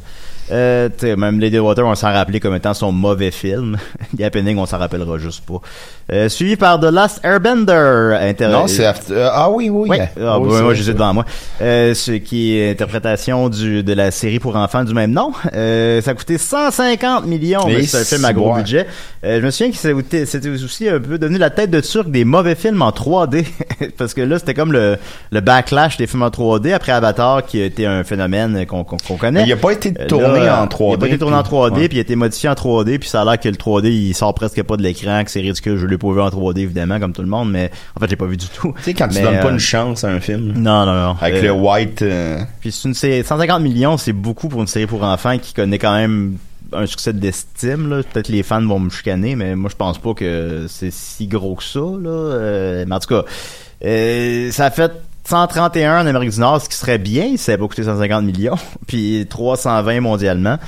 Euh, 0.51 0.89
même 1.17 1.41
Lady 1.41 1.59
Water, 1.59 1.87
on 1.87 1.95
s'en 1.95 2.13
rappelait 2.13 2.41
comme 2.41 2.55
étant 2.55 2.75
son 2.75 2.93
mauvais 2.93 3.31
film. 3.31 3.79
The 4.19 4.23
Happening, 4.23 4.59
on 4.59 4.67
s'en 4.67 4.79
rappellera 4.79 5.17
juste 5.19 5.45
pas. 5.47 5.61
Euh, 6.13 6.29
suivi 6.29 6.57
par 6.57 6.81
The 6.81 6.85
Last 6.93 7.21
Airbender. 7.25 8.35
Non, 8.51 8.67
c'est 8.67 8.85
after- 8.85 9.15
euh, 9.15 9.29
ah 9.33 9.51
oui 9.51 9.71
oui. 9.71 9.89
oui, 9.91 9.99
euh, 10.19 10.29
ah, 10.29 10.39
oui, 10.41 10.49
c'est 10.51 10.55
moi 10.57 10.63
vrai, 10.63 10.75
je 10.75 10.83
c'est 10.83 10.87
les 10.89 10.91
ai 10.91 10.95
devant 10.95 11.15
moi. 11.15 11.25
Euh, 11.61 11.95
ce 11.95 12.13
qui 12.13 12.57
est 12.59 12.71
interprétation 12.73 13.49
du, 13.49 13.83
de 13.83 13.93
la 13.93 14.11
série 14.11 14.39
pour 14.41 14.57
enfants 14.57 14.85
du 14.85 14.93
même 14.95 15.13
nom. 15.13 15.33
Euh, 15.55 16.01
ça 16.03 16.11
a 16.11 16.15
coûté 16.15 16.39
150 16.39 17.27
millions, 17.27 17.61
c'est 17.87 17.99
un 18.01 18.05
film 18.05 18.25
à 18.25 18.33
gros 18.33 18.51
bon. 18.51 18.57
budget. 18.57 18.87
Euh, 19.25 19.41
je 19.41 19.47
me 19.47 19.51
souviens 19.51 19.71
que 19.71 20.25
c'était 20.27 20.49
aussi 20.49 20.89
un 20.89 20.99
peu 20.99 21.19
devenu 21.19 21.39
la 21.39 21.51
tête 21.51 21.71
de 21.71 21.81
turc 21.81 22.11
des 22.11 22.25
mauvais 22.25 22.57
films 22.57 22.83
en 22.83 22.91
3D. 22.91 23.45
Parce 23.97 24.13
que 24.15 24.21
là, 24.21 24.39
c'était 24.39 24.55
comme 24.55 24.73
le, 24.73 24.97
le 25.31 25.41
backlash 25.41 25.97
des 25.97 26.07
films 26.07 26.23
en 26.23 26.29
3D 26.31 26.73
après 26.75 26.93
Avatar 26.93 27.45
qui 27.47 27.61
a 27.63 27.65
été 27.65 27.87
un 27.87 28.03
phénomène 28.05 28.67
qu'on 28.67 28.83
qu'on 28.85 29.17
connaît. 29.17 29.43
Mais 29.43 29.49
il 29.49 29.53
a 29.53 29.57
pas 29.57 29.71
été 29.71 29.95
Euh, 30.01 30.07
tourné 30.35 30.47
là, 30.47 30.63
en 30.63 30.67
3D. 30.67 30.91
Il 30.91 30.95
a 30.95 30.99
pas 30.99 31.07
été 31.09 31.19
tourné 31.19 31.37
en 31.37 31.43
puis- 31.43 31.51
3D, 31.53 31.73
ouais. 31.81 31.89
puis 31.89 31.97
il 31.97 32.01
a 32.01 32.03
été 32.03 32.17
modifié 32.17 32.49
en 32.49 32.55
3D, 32.55 32.99
puis 32.99 33.09
ça 33.09 33.23
a 33.23 33.25
l'air 33.25 33.39
que 33.41 33.49
le 33.49 33.57
3D, 33.57 33.89
il 33.91 34.15
sort 34.15 34.35
presque 34.35 34.63
pas 34.63 34.77
de 34.77 34.83
l'écran, 34.83 35.23
que 35.25 35.31
c'est 35.31 35.41
ridicule. 35.41 35.77
Je 35.79 35.87
l'ai 35.87 35.99
pas 35.99 36.11
vu 36.13 36.21
en 36.21 36.29
3D, 36.31 36.59
évidemment, 36.61 36.99
comme 37.01 37.13
tout 37.13 37.23
le 37.23 37.29
monde, 37.29 37.51
mais 37.51 37.71
en 37.97 38.01
fait, 38.01 38.09
j'ai 38.11 38.17
pas 38.17 38.27
vu 38.27 38.37
du 38.37 38.47
tout. 38.49 38.73
Tu 38.79 38.83
sais, 38.85 38.95
quand 38.95 39.09
tu 39.09 39.21
donnes 39.23 39.41
pas 39.41 39.47
euh, 39.49 39.53
une 39.53 39.59
chance 39.59 40.05
à 40.05 40.09
un 40.09 40.21
film. 40.21 40.53
Non, 40.57 40.87
non, 40.87 40.95
non. 40.95 41.17
Avec 41.21 41.37
Euh, 41.43 41.43
le 41.49 41.53
white. 41.53 42.03
euh, 42.03 42.41
Puis 42.61 42.73
c'est 42.73 42.89
une 42.89 42.95
série, 42.95 43.25
150 43.25 43.63
millions, 43.63 43.97
c'est 43.97 44.13
beaucoup 44.13 44.49
pour 44.49 44.61
une 44.61 44.67
série 44.67 44.87
pour 44.87 45.03
enfants 45.03 45.39
qui 45.39 45.55
connaît 45.55 45.79
quand 45.79 45.95
même 45.95 46.37
un 46.75 46.87
succès 46.87 47.13
d'estime. 47.13 47.91
là. 47.91 48.03
Peut-être 48.03 48.29
les 48.29 48.43
fans 48.43 48.65
vont 48.65 48.79
me 48.79 48.89
chicaner, 48.91 49.37
mais 49.37 49.55
moi 49.57 49.69
je 49.71 49.77
pense 49.77 49.99
pas 49.99 50.15
que 50.15 50.65
c'est 50.69 50.91
si 50.91 51.27
gros 51.27 51.55
que 51.57 51.65
ça. 51.65 51.81
Là. 51.81 52.09
Euh, 52.09 52.85
mais 52.89 52.95
en 52.95 52.99
tout 52.99 53.09
cas, 53.15 53.25
euh, 53.85 54.51
ça 54.53 54.67
a 54.67 54.71
fait 54.71 54.91
131 55.25 56.03
en 56.03 56.07
Amérique 56.07 56.31
du 56.31 56.41
Nord, 56.41 56.61
ce 56.63 56.69
qui 56.69 56.77
serait 56.77 56.99
bien 56.99 57.37
ça 57.37 57.57
pas 57.57 57.67
coûté 57.67 57.83
150 57.85 58.25
millions, 58.25 58.57
puis 58.87 59.27
320 59.29 60.01
mondialement. 60.01 60.59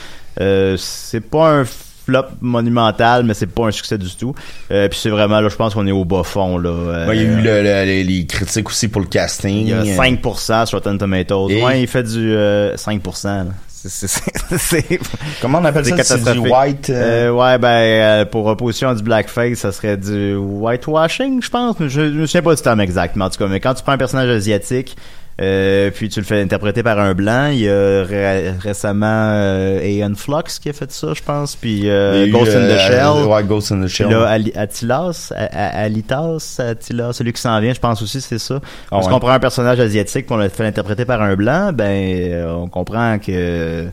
Euh, 0.40 0.76
c'est 0.78 1.20
pas 1.20 1.48
un 1.60 1.64
flop 1.64 2.24
monumental, 2.40 3.24
mais 3.24 3.34
c'est 3.34 3.46
pas 3.46 3.66
un 3.66 3.70
succès 3.70 3.96
du 3.98 4.14
tout. 4.14 4.34
Euh, 4.70 4.88
puis 4.88 4.98
c'est 5.00 5.08
vraiment 5.10 5.40
là, 5.40 5.48
je 5.48 5.56
pense 5.56 5.74
qu'on 5.74 5.86
est 5.86 5.92
au 5.92 6.04
bas 6.04 6.22
fond 6.22 6.58
là. 6.58 6.68
Euh, 6.70 7.08
ouais, 7.08 7.16
il 7.16 7.22
y 7.22 7.26
a 7.26 7.28
eu 7.28 7.36
le- 7.42 7.62
le- 7.62 7.84
les, 7.84 8.04
les 8.04 8.26
critiques 8.26 8.68
aussi 8.68 8.88
pour 8.88 9.00
le 9.00 9.06
casting. 9.06 9.66
il 9.66 9.68
y 9.68 9.72
a 9.72 9.78
euh, 9.78 9.96
5% 9.96 10.66
sur 10.66 10.78
Rotten 10.78 10.98
Tomatoes. 10.98 11.50
Et- 11.50 11.62
Ouais, 11.62 11.80
il 11.82 11.86
fait 11.88 12.02
du 12.02 12.32
euh, 12.34 12.76
5%. 12.76 13.24
là. 13.28 13.44
C'est- 14.58 14.98
Comment 15.40 15.58
on 15.58 15.64
appelle 15.64 15.84
ça? 15.84 15.96
C'est 16.04 16.24
du 16.32 16.38
white. 16.52 16.90
euh, 16.90 17.28
Euh, 17.28 17.32
ouais, 17.32 17.58
ben, 17.58 17.68
euh, 17.68 18.24
pour 18.24 18.46
opposition 18.46 18.88
à 18.88 18.94
du 18.94 19.02
blackface, 19.02 19.58
ça 19.58 19.72
serait 19.72 19.96
du 19.96 20.34
whitewashing, 20.36 21.42
je 21.42 21.50
pense. 21.50 21.76
Je, 21.80 21.88
je 21.88 22.00
me 22.00 22.26
souviens 22.26 22.42
pas 22.42 22.54
du 22.54 22.62
terme 22.62 22.80
exact, 22.80 23.16
mais 23.16 23.24
en 23.24 23.30
tout 23.30 23.38
cas, 23.38 23.46
mais 23.46 23.60
quand 23.60 23.74
tu 23.74 23.82
prends 23.82 23.92
un 23.92 23.98
personnage 23.98 24.28
asiatique, 24.30 24.96
euh, 25.40 25.90
puis 25.92 26.08
tu 26.08 26.20
le 26.20 26.24
fais 26.26 26.40
interpréter 26.40 26.82
par 26.84 26.98
un 27.00 27.12
blanc, 27.14 27.48
il 27.50 27.60
y 27.60 27.68
a 27.68 28.04
ré- 28.04 28.50
récemment 28.52 29.06
euh, 29.32 29.80
Ian 29.84 30.14
Flux 30.14 30.44
qui 30.62 30.68
a 30.68 30.72
fait 30.72 30.92
ça, 30.92 31.08
je 31.12 31.22
pense, 31.22 31.56
puis 31.56 31.90
euh, 31.90 32.26
eu, 32.26 32.34
in 32.34 32.44
the 32.44 32.46
euh, 32.46 32.78
Shell. 32.78 33.26
Ouais, 33.28 33.42
Ghost 33.42 33.72
in 33.72 33.76
the 33.80 33.86
Puis 33.86 33.88
Shell. 33.94 34.10
là, 34.10 34.26
Ali- 34.28 34.52
Atilas, 34.54 35.32
A- 35.36 35.44
A- 35.44 35.82
Alitas, 35.84 36.56
Atila, 36.60 37.12
celui 37.12 37.32
qui 37.32 37.40
s'en 37.40 37.58
vient, 37.60 37.74
je 37.74 37.80
pense 37.80 38.00
aussi, 38.00 38.20
c'est 38.20 38.38
ça. 38.38 38.60
Parce 38.90 39.06
ouais. 39.06 39.12
qu'on 39.12 39.18
prend 39.18 39.32
un 39.32 39.40
personnage 39.40 39.80
asiatique, 39.80 40.26
on 40.30 40.36
le 40.36 40.48
fait 40.48 40.66
interpréter 40.66 41.04
par 41.04 41.20
un 41.20 41.34
blanc, 41.34 41.70
ben, 41.72 41.84
euh, 42.30 42.54
on 42.54 42.68
comprend 42.68 43.18
que 43.18 43.86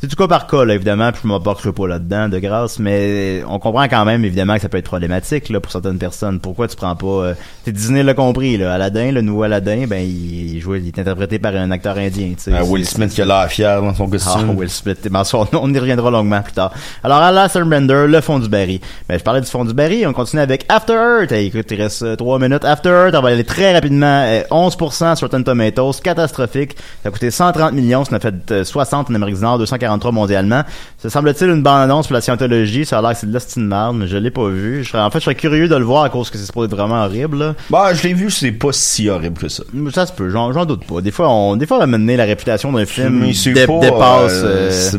c'est 0.00 0.08
du 0.08 0.16
cas 0.16 0.28
par 0.28 0.46
cas, 0.46 0.64
là, 0.64 0.74
évidemment, 0.74 1.10
puis 1.10 1.22
je 1.22 1.28
m'embarquerai 1.28 1.72
pas 1.72 1.88
là-dedans, 1.88 2.28
de 2.28 2.38
grâce, 2.38 2.78
mais 2.78 3.42
on 3.48 3.58
comprend 3.58 3.84
quand 3.84 4.04
même, 4.04 4.24
évidemment, 4.24 4.56
que 4.56 4.60
ça 4.60 4.68
peut 4.68 4.78
être 4.78 4.84
problématique, 4.84 5.48
là, 5.48 5.60
pour 5.60 5.72
certaines 5.72 5.98
personnes. 5.98 6.38
Pourquoi 6.38 6.68
tu 6.68 6.76
prends 6.76 6.96
pas, 6.96 7.06
euh, 7.06 7.34
t'es 7.64 7.72
Disney 7.72 8.02
l'a 8.02 8.14
compris, 8.14 8.58
là, 8.58 8.74
Aladdin, 8.74 9.12
le 9.12 9.22
nouveau 9.22 9.44
Aladdin, 9.44 9.86
ben, 9.86 10.02
il, 10.02 10.56
il 10.56 10.60
jouait, 10.60 10.80
il 10.80 10.88
est 10.88 10.98
interprété 10.98 11.38
par 11.38 11.54
un 11.54 11.70
acteur 11.70 11.96
indien, 11.96 12.34
tu 12.36 12.42
sais. 12.42 12.52
Euh, 12.52 12.62
Will 12.62 12.86
Smith 12.86 13.10
qui 13.10 13.22
a 13.22 13.24
l'air 13.24 13.48
fier 13.48 13.80
dans 13.80 13.94
son 13.94 14.06
ah, 14.06 14.10
costume. 14.10 14.50
Will 14.56 14.70
Smith, 14.70 15.08
ben, 15.10 15.22
on 15.52 15.74
y 15.74 15.78
reviendra 15.78 16.10
longuement 16.10 16.42
plus 16.42 16.52
tard. 16.52 16.72
Alors, 17.02 17.18
à 17.18 17.32
la 17.32 17.48
Bender, 17.48 18.06
le 18.06 18.20
fond 18.20 18.38
du 18.38 18.48
baril. 18.48 18.80
Ben, 19.08 19.18
je 19.18 19.24
parlais 19.24 19.40
du 19.40 19.46
fond 19.46 19.64
du 19.64 19.72
baril, 19.72 20.06
on 20.06 20.12
continue 20.12 20.42
avec 20.42 20.66
After 20.68 20.92
Earth. 20.92 21.32
Hey, 21.32 21.46
écoute, 21.46 21.70
il 21.70 21.80
reste 21.80 22.02
euh, 22.02 22.16
trois 22.16 22.38
minutes. 22.38 22.64
After 22.64 22.90
Earth, 22.90 23.14
on 23.14 23.22
va 23.22 23.30
aller 23.30 23.44
très 23.44 23.72
rapidement. 23.72 24.24
Euh, 24.26 24.42
11% 24.50 25.16
sur 25.16 25.26
Rotten 25.26 25.42
Tomatoes, 25.42 26.00
catastrophique. 26.02 26.76
Ça 27.02 27.08
a 27.08 27.12
coûté 27.12 27.30
130 27.30 27.72
millions, 27.72 28.04
ça 28.04 28.12
en 28.12 28.16
a 28.16 28.20
fait 28.20 28.34
euh, 28.50 28.64
60 28.64 29.10
en 29.10 29.14
Amérique 29.14 29.36
du 29.36 29.42
Nord, 29.42 29.58
243 29.86 30.12
mondialement. 30.12 30.62
Ça 30.98 31.10
semble-t-il 31.10 31.50
une 31.50 31.62
bande-annonce 31.62 32.06
pour 32.08 32.14
la 32.14 32.20
scientologie, 32.20 32.84
ça 32.84 32.98
a 32.98 33.02
l'air 33.02 33.12
que 33.12 33.18
c'est 33.18 33.26
de 33.26 33.32
l'hostie 33.32 33.60
de 33.60 33.64
merde, 33.64 33.96
mais 33.96 34.06
je 34.06 34.16
l'ai 34.16 34.30
pas 34.30 34.48
vu. 34.48 34.82
Je 34.84 34.88
serais, 34.90 35.00
en 35.02 35.10
fait, 35.10 35.18
je 35.20 35.24
serais 35.24 35.34
curieux 35.34 35.68
de 35.68 35.76
le 35.76 35.84
voir 35.84 36.04
à 36.04 36.08
cause 36.10 36.30
que 36.30 36.38
c'est 36.38 36.46
supposé 36.46 36.66
être 36.66 36.76
vraiment 36.76 37.02
horrible, 37.04 37.38
là. 37.38 37.54
Bah, 37.70 37.94
je 37.94 38.02
l'ai 38.02 38.14
vu, 38.14 38.30
c'est 38.30 38.52
pas 38.52 38.72
si 38.72 39.08
horrible 39.08 39.38
que 39.38 39.48
ça. 39.48 39.62
Ça 39.92 40.06
se 40.06 40.12
peut, 40.12 40.30
j'en, 40.30 40.64
doute 40.64 40.84
pas. 40.86 41.00
Des 41.00 41.10
fois, 41.10 41.28
on, 41.30 41.56
des 41.56 41.66
fois, 41.66 41.76
on 41.76 41.80
va 41.80 41.86
mener 41.86 42.16
la 42.16 42.24
réputation 42.24 42.72
d'un 42.72 42.86
film 42.86 43.20
dé- 43.54 43.66
pas, 43.66 43.78
dépasse, 43.80 44.32
euh, 44.44 44.70
euh, 44.94 44.98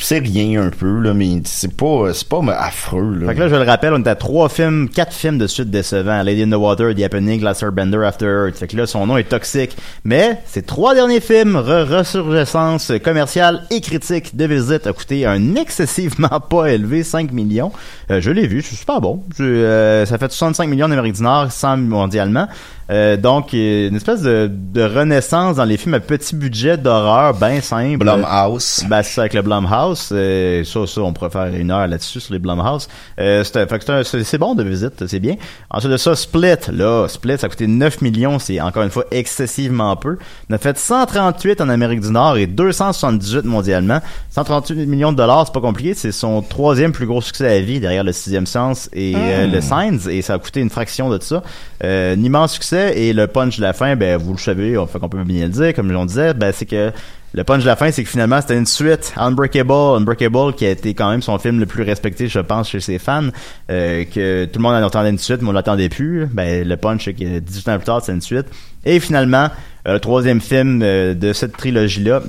c'est- 0.00 0.18
rien 0.18 0.62
un 0.62 0.70
peu, 0.70 0.98
là, 1.00 1.14
mais 1.14 1.40
c'est 1.44 1.74
pas, 1.76 2.12
c'est 2.12 2.28
pas 2.28 2.40
affreux, 2.58 3.14
là. 3.20 3.28
Fait 3.28 3.34
que 3.34 3.40
là, 3.40 3.48
je 3.48 3.54
le 3.54 3.62
rappelle, 3.62 3.92
on 3.94 4.02
est 4.02 4.08
à 4.08 4.14
trois 4.16 4.48
films, 4.48 4.88
quatre 4.88 5.12
films 5.12 5.38
de 5.38 5.46
suite 5.46 5.70
décevants. 5.70 6.22
Lady 6.22 6.42
in 6.42 6.50
the 6.50 6.54
Water, 6.60 6.94
The 6.94 7.02
Happening, 7.02 7.40
Last 7.42 7.64
Bender, 7.64 8.04
After 8.04 8.26
Earth. 8.26 8.56
Fait 8.58 8.66
que 8.66 8.76
là, 8.76 8.86
son 8.86 9.06
nom 9.06 9.16
est 9.16 9.28
toxique. 9.28 9.76
Mais, 10.04 10.40
ces 10.46 10.62
trois 10.62 10.94
derniers 10.94 11.20
films, 11.20 11.56
re 11.56 11.86
resurgescence 11.88 12.92
commerciale 13.02 13.62
et 13.70 13.80
critique 13.80 14.36
de 14.36 14.44
visite, 14.44 14.86
a 14.86 14.92
coûté 14.92 15.24
un 15.26 15.54
excessivement 15.56 16.40
pas 16.40 16.66
élevé, 16.72 17.02
5 17.02 17.32
millions. 17.32 17.72
Euh, 18.10 18.20
je 18.20 18.30
l'ai 18.30 18.46
vu, 18.46 18.62
c'est 18.62 18.76
super 18.76 19.00
bon. 19.00 19.22
Euh, 19.40 20.04
ça 20.06 20.18
fait 20.18 20.30
65 20.30 20.68
millions 20.68 20.86
en 20.86 20.90
Amérique 20.90 21.14
du 21.14 21.22
Nord, 21.22 21.50
100 21.52 21.76
mondialement. 21.78 22.48
Euh, 22.90 23.16
donc, 23.16 23.52
euh, 23.52 23.88
une 23.88 23.96
espèce 23.96 24.22
de, 24.22 24.50
de 24.50 24.82
renaissance 24.82 25.56
dans 25.56 25.64
les 25.64 25.76
films 25.76 25.94
à 25.94 26.00
petit 26.00 26.34
budget 26.34 26.76
d'horreur, 26.78 27.34
bien 27.34 27.60
simple. 27.60 27.98
Blumhouse. 27.98 28.84
Ben, 28.88 29.02
c'est 29.02 29.14
ça 29.14 29.20
avec 29.22 29.34
le 29.34 29.42
Blumhouse. 29.42 30.08
Euh, 30.12 30.64
ça, 30.64 30.86
ça, 30.86 31.00
on 31.02 31.12
pourrait 31.12 31.30
faire 31.30 31.54
une 31.54 31.70
heure 31.70 31.86
là-dessus 31.86 32.20
sur 32.20 32.32
les 32.32 32.38
Blumhouse. 32.38 32.88
Euh, 33.20 33.44
c'est, 33.44 34.38
bon 34.38 34.54
de 34.54 34.62
visite, 34.62 35.06
c'est 35.06 35.20
bien. 35.20 35.36
Ensuite 35.70 35.92
de 35.92 35.96
ça, 35.96 36.16
Split. 36.16 36.72
Là, 36.72 37.06
Split, 37.08 37.38
ça 37.38 37.46
a 37.46 37.50
coûté 37.50 37.66
9 37.66 38.00
millions. 38.00 38.38
C'est 38.38 38.60
encore 38.60 38.82
une 38.82 38.90
fois 38.90 39.04
excessivement 39.10 39.96
peu. 39.96 40.16
On 40.50 40.54
a 40.54 40.58
fait 40.58 40.78
138 40.78 41.60
en 41.60 41.68
Amérique 41.68 42.00
du 42.00 42.10
Nord 42.10 42.36
et 42.36 42.46
278 42.46 43.44
mondialement. 43.44 44.00
138 44.30 44.86
millions 44.86 45.12
de 45.12 45.16
dollars, 45.16 45.46
c'est 45.46 45.52
pas 45.52 45.60
compliqué. 45.60 45.94
C'est 45.94 46.12
son 46.12 46.42
troisième 46.42 46.92
plus 46.92 47.06
gros 47.06 47.20
succès 47.20 47.48
à 47.48 47.60
vie 47.60 47.80
derrière 47.80 48.04
le 48.04 48.12
sixième 48.12 48.46
sens 48.46 48.88
et 48.92 49.14
euh, 49.16 49.46
le 49.46 49.60
Signs. 49.60 50.08
Et 50.08 50.22
ça 50.22 50.34
a 50.34 50.38
coûté 50.38 50.60
une 50.60 50.70
fraction 50.70 51.10
de 51.10 51.20
ça. 51.22 51.42
Euh, 51.84 52.14
un 52.14 52.22
immense 52.22 52.54
succès. 52.54 52.77
Et 52.94 53.12
le 53.12 53.26
punch 53.26 53.58
de 53.58 53.62
la 53.62 53.72
fin, 53.72 53.96
ben, 53.96 54.16
vous 54.16 54.32
le 54.32 54.38
savez, 54.38 54.78
on 54.78 54.86
fait 54.86 54.98
qu'on 54.98 55.08
peut 55.08 55.22
bien 55.24 55.46
le 55.46 55.52
dire, 55.52 55.74
comme 55.74 55.94
on 55.94 56.06
disait, 56.06 56.34
ben, 56.34 56.52
c'est 56.52 56.66
que 56.66 56.92
le 57.34 57.44
punch 57.44 57.62
de 57.62 57.66
la 57.66 57.76
fin, 57.76 57.90
c'est 57.90 58.04
que 58.04 58.08
finalement, 58.08 58.40
c'était 58.40 58.56
une 58.56 58.66
suite. 58.66 59.12
Unbreakable, 59.16 59.72
Unbreakable, 59.72 60.54
qui 60.54 60.64
a 60.64 60.70
été 60.70 60.94
quand 60.94 61.10
même 61.10 61.20
son 61.20 61.38
film 61.38 61.60
le 61.60 61.66
plus 61.66 61.82
respecté, 61.82 62.26
je 62.26 62.38
pense, 62.38 62.70
chez 62.70 62.80
ses 62.80 62.98
fans, 62.98 63.28
euh, 63.70 64.04
que 64.04 64.46
tout 64.46 64.58
le 64.58 64.62
monde 64.62 64.74
en 64.74 64.86
attendait 64.86 65.10
une 65.10 65.18
suite, 65.18 65.42
mais 65.42 65.48
on 65.50 65.52
l'attendait 65.52 65.90
plus. 65.90 66.26
Ben, 66.26 66.66
le 66.66 66.76
punch, 66.76 67.04
c'est 67.04 67.12
que 67.12 67.38
18 67.38 67.68
ans 67.68 67.76
plus 67.76 67.84
tard, 67.84 68.02
c'est 68.02 68.12
une 68.12 68.22
suite. 68.22 68.46
Et 68.84 68.98
finalement, 68.98 69.50
euh, 69.86 69.94
le 69.94 70.00
troisième 70.00 70.40
film 70.40 70.80
euh, 70.82 71.12
de 71.14 71.34
cette 71.34 71.56
trilogie-là, 71.56 72.22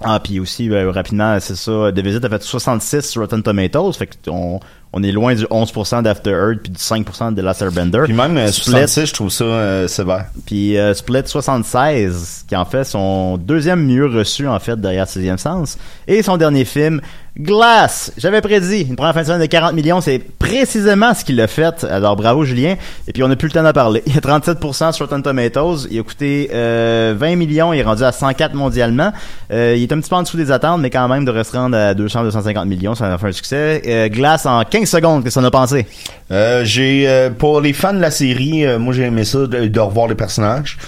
ah, 0.00 0.20
puis 0.22 0.38
aussi, 0.38 0.70
rapidement, 0.72 1.40
c'est 1.40 1.56
ça, 1.56 1.90
The 1.92 1.98
Visit 1.98 2.24
a 2.24 2.28
fait 2.28 2.42
66 2.42 3.02
sur 3.02 3.22
Rotten 3.22 3.42
Tomatoes, 3.42 3.94
fait 3.94 4.08
qu'on 4.24 4.60
on 4.92 5.02
est 5.02 5.12
loin 5.12 5.34
du 5.34 5.44
11% 5.44 6.02
d'After 6.02 6.30
Earth 6.30 6.60
puis 6.62 6.72
du 6.72 6.78
5% 6.78 7.34
de 7.34 7.42
Last 7.42 7.62
Airbender. 7.62 8.02
Puis 8.04 8.14
même 8.14 8.36
euh, 8.36 8.48
Split, 8.48 8.88
66, 8.88 9.06
je 9.06 9.14
trouve 9.14 9.30
ça 9.30 9.44
euh, 9.44 9.88
sévère. 9.88 10.26
puis 10.46 10.78
euh, 10.78 10.94
Split 10.94 11.22
76, 11.26 12.44
qui 12.48 12.56
en 12.56 12.64
fait 12.64 12.84
son 12.84 13.36
deuxième 13.36 13.84
mieux 13.84 14.06
reçu 14.06 14.48
en 14.48 14.58
fait 14.58 14.80
derrière 14.80 15.08
Sixième 15.08 15.38
Sens. 15.38 15.78
Et 16.06 16.22
son 16.22 16.36
dernier 16.36 16.64
film, 16.64 17.00
Glass. 17.38 18.12
J'avais 18.18 18.40
prédit 18.40 18.82
une 18.82 18.96
première 18.96 19.14
fin 19.14 19.20
de 19.20 19.26
semaine 19.26 19.40
de 19.40 19.46
40 19.46 19.72
millions, 19.72 20.00
c'est 20.00 20.18
précisément 20.18 21.14
ce 21.14 21.24
qu'il 21.24 21.40
a 21.40 21.46
fait. 21.46 21.84
Alors 21.84 22.16
bravo 22.16 22.44
Julien. 22.44 22.74
Et 23.06 23.12
puis 23.12 23.22
on 23.22 23.28
n'a 23.28 23.36
plus 23.36 23.46
le 23.46 23.52
temps 23.52 23.62
d'en 23.62 23.72
parler. 23.72 24.02
Il 24.06 24.14
y 24.14 24.18
a 24.18 24.20
37% 24.20 24.92
sur 24.92 25.06
Rotten 25.06 25.22
Tomatoes. 25.22 25.86
Il 25.88 26.00
a 26.00 26.02
coûté 26.02 26.50
euh, 26.52 27.14
20 27.16 27.36
millions. 27.36 27.72
Il 27.72 27.78
est 27.78 27.84
rendu 27.84 28.02
à 28.02 28.10
104 28.10 28.54
mondialement. 28.54 29.12
Euh, 29.52 29.74
il 29.76 29.84
est 29.84 29.92
un 29.92 30.00
petit 30.00 30.10
peu 30.10 30.16
en 30.16 30.22
dessous 30.22 30.36
des 30.36 30.50
attentes, 30.50 30.80
mais 30.80 30.90
quand 30.90 31.06
même 31.06 31.24
de 31.24 31.42
se 31.44 31.56
rendre 31.56 31.76
à 31.76 31.94
200-250 31.94 32.66
millions, 32.66 32.96
ça 32.96 33.12
a 33.12 33.18
fait 33.18 33.28
un 33.28 33.32
succès. 33.32 33.82
Euh, 33.86 34.08
Glass 34.08 34.44
en 34.44 34.64
15 34.64 34.77
secondes, 34.86 35.24
qu'est-ce 35.24 35.38
qu'on 35.38 35.44
a 35.44 35.50
pensé? 35.50 35.86
Euh, 36.30 36.64
j'ai 36.64 37.08
euh, 37.08 37.30
pour 37.30 37.60
les 37.60 37.72
fans 37.72 37.92
de 37.94 38.00
la 38.00 38.10
série, 38.10 38.64
euh, 38.66 38.78
moi 38.78 38.92
j'ai 38.94 39.02
aimé 39.02 39.24
ça 39.24 39.38
de, 39.46 39.66
de 39.68 39.80
revoir 39.80 40.08
les 40.08 40.14
personnages. 40.14 40.78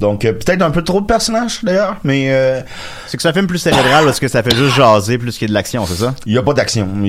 Donc 0.00 0.22
peut-être 0.22 0.60
un 0.62 0.70
peu 0.72 0.82
trop 0.82 1.00
de 1.00 1.06
personnages 1.06 1.60
d'ailleurs, 1.62 1.96
mais 2.02 2.28
C'est 3.06 3.16
que 3.16 3.22
c'est 3.22 3.28
un 3.28 3.32
film 3.32 3.46
plus 3.46 3.58
cérébral 3.58 4.04
parce 4.04 4.18
que 4.18 4.26
ça 4.26 4.42
fait 4.42 4.54
juste 4.54 4.74
jaser 4.74 5.18
plus 5.18 5.32
qu'il 5.38 5.42
y 5.42 5.44
a 5.44 5.48
de 5.50 5.54
l'action, 5.54 5.86
c'est 5.86 5.94
ça? 5.94 6.14
il 6.26 6.32
y 6.32 6.38
a 6.38 6.42
pas 6.42 6.52
d'action. 6.52 6.88
Il- 7.04 7.08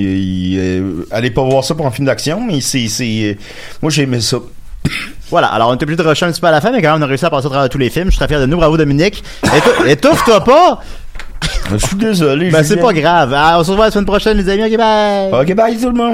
il, 0.54 0.82
allez 1.10 1.30
pas 1.32 1.42
voir 1.42 1.64
ça 1.64 1.74
pour 1.74 1.84
un 1.86 1.90
film 1.90 2.06
d'action, 2.06 2.40
mais 2.40 2.60
c'est 2.60 2.86
c'est 2.88 3.36
moi 3.82 3.90
j'ai 3.90 4.02
aimé 4.02 4.20
ça. 4.20 4.36
Voilà, 5.28 5.48
alors 5.48 5.70
on 5.70 5.74
était 5.74 5.82
obligé 5.82 5.96
de 6.00 6.08
rusher 6.08 6.24
un 6.26 6.30
petit 6.30 6.40
peu 6.40 6.46
à 6.46 6.52
la 6.52 6.60
fin, 6.60 6.70
mais 6.70 6.80
quand 6.80 6.92
même 6.92 7.00
on 7.00 7.04
a 7.04 7.08
réussi 7.08 7.24
à 7.24 7.30
passer 7.30 7.46
au 7.46 7.50
travers 7.50 7.68
tous 7.68 7.78
les 7.78 7.90
films. 7.90 8.04
Je 8.06 8.10
suis 8.10 8.18
très 8.18 8.28
fier 8.28 8.38
de 8.40 8.46
nous, 8.46 8.56
bravo 8.56 8.76
Dominique. 8.76 9.24
Étou- 9.42 9.84
Étouffe-toi 9.88 10.44
pas! 10.44 10.80
Je 11.72 11.76
suis 11.84 11.96
désolé. 11.96 12.50
Ben 12.50 12.62
c'est 12.62 12.76
pas 12.76 12.92
grave. 12.92 13.32
Ah, 13.36 13.56
on 13.58 13.64
se 13.64 13.70
revoit 13.72 13.86
la 13.86 13.90
semaine 13.90 14.06
prochaine 14.06 14.38
les 14.38 14.48
amis, 14.48 14.62
ok 14.72 14.78
bye! 14.78 15.32
Ok 15.42 15.54
bye 15.56 15.76
tout 15.76 15.88
le 15.90 15.96
monde. 15.96 16.04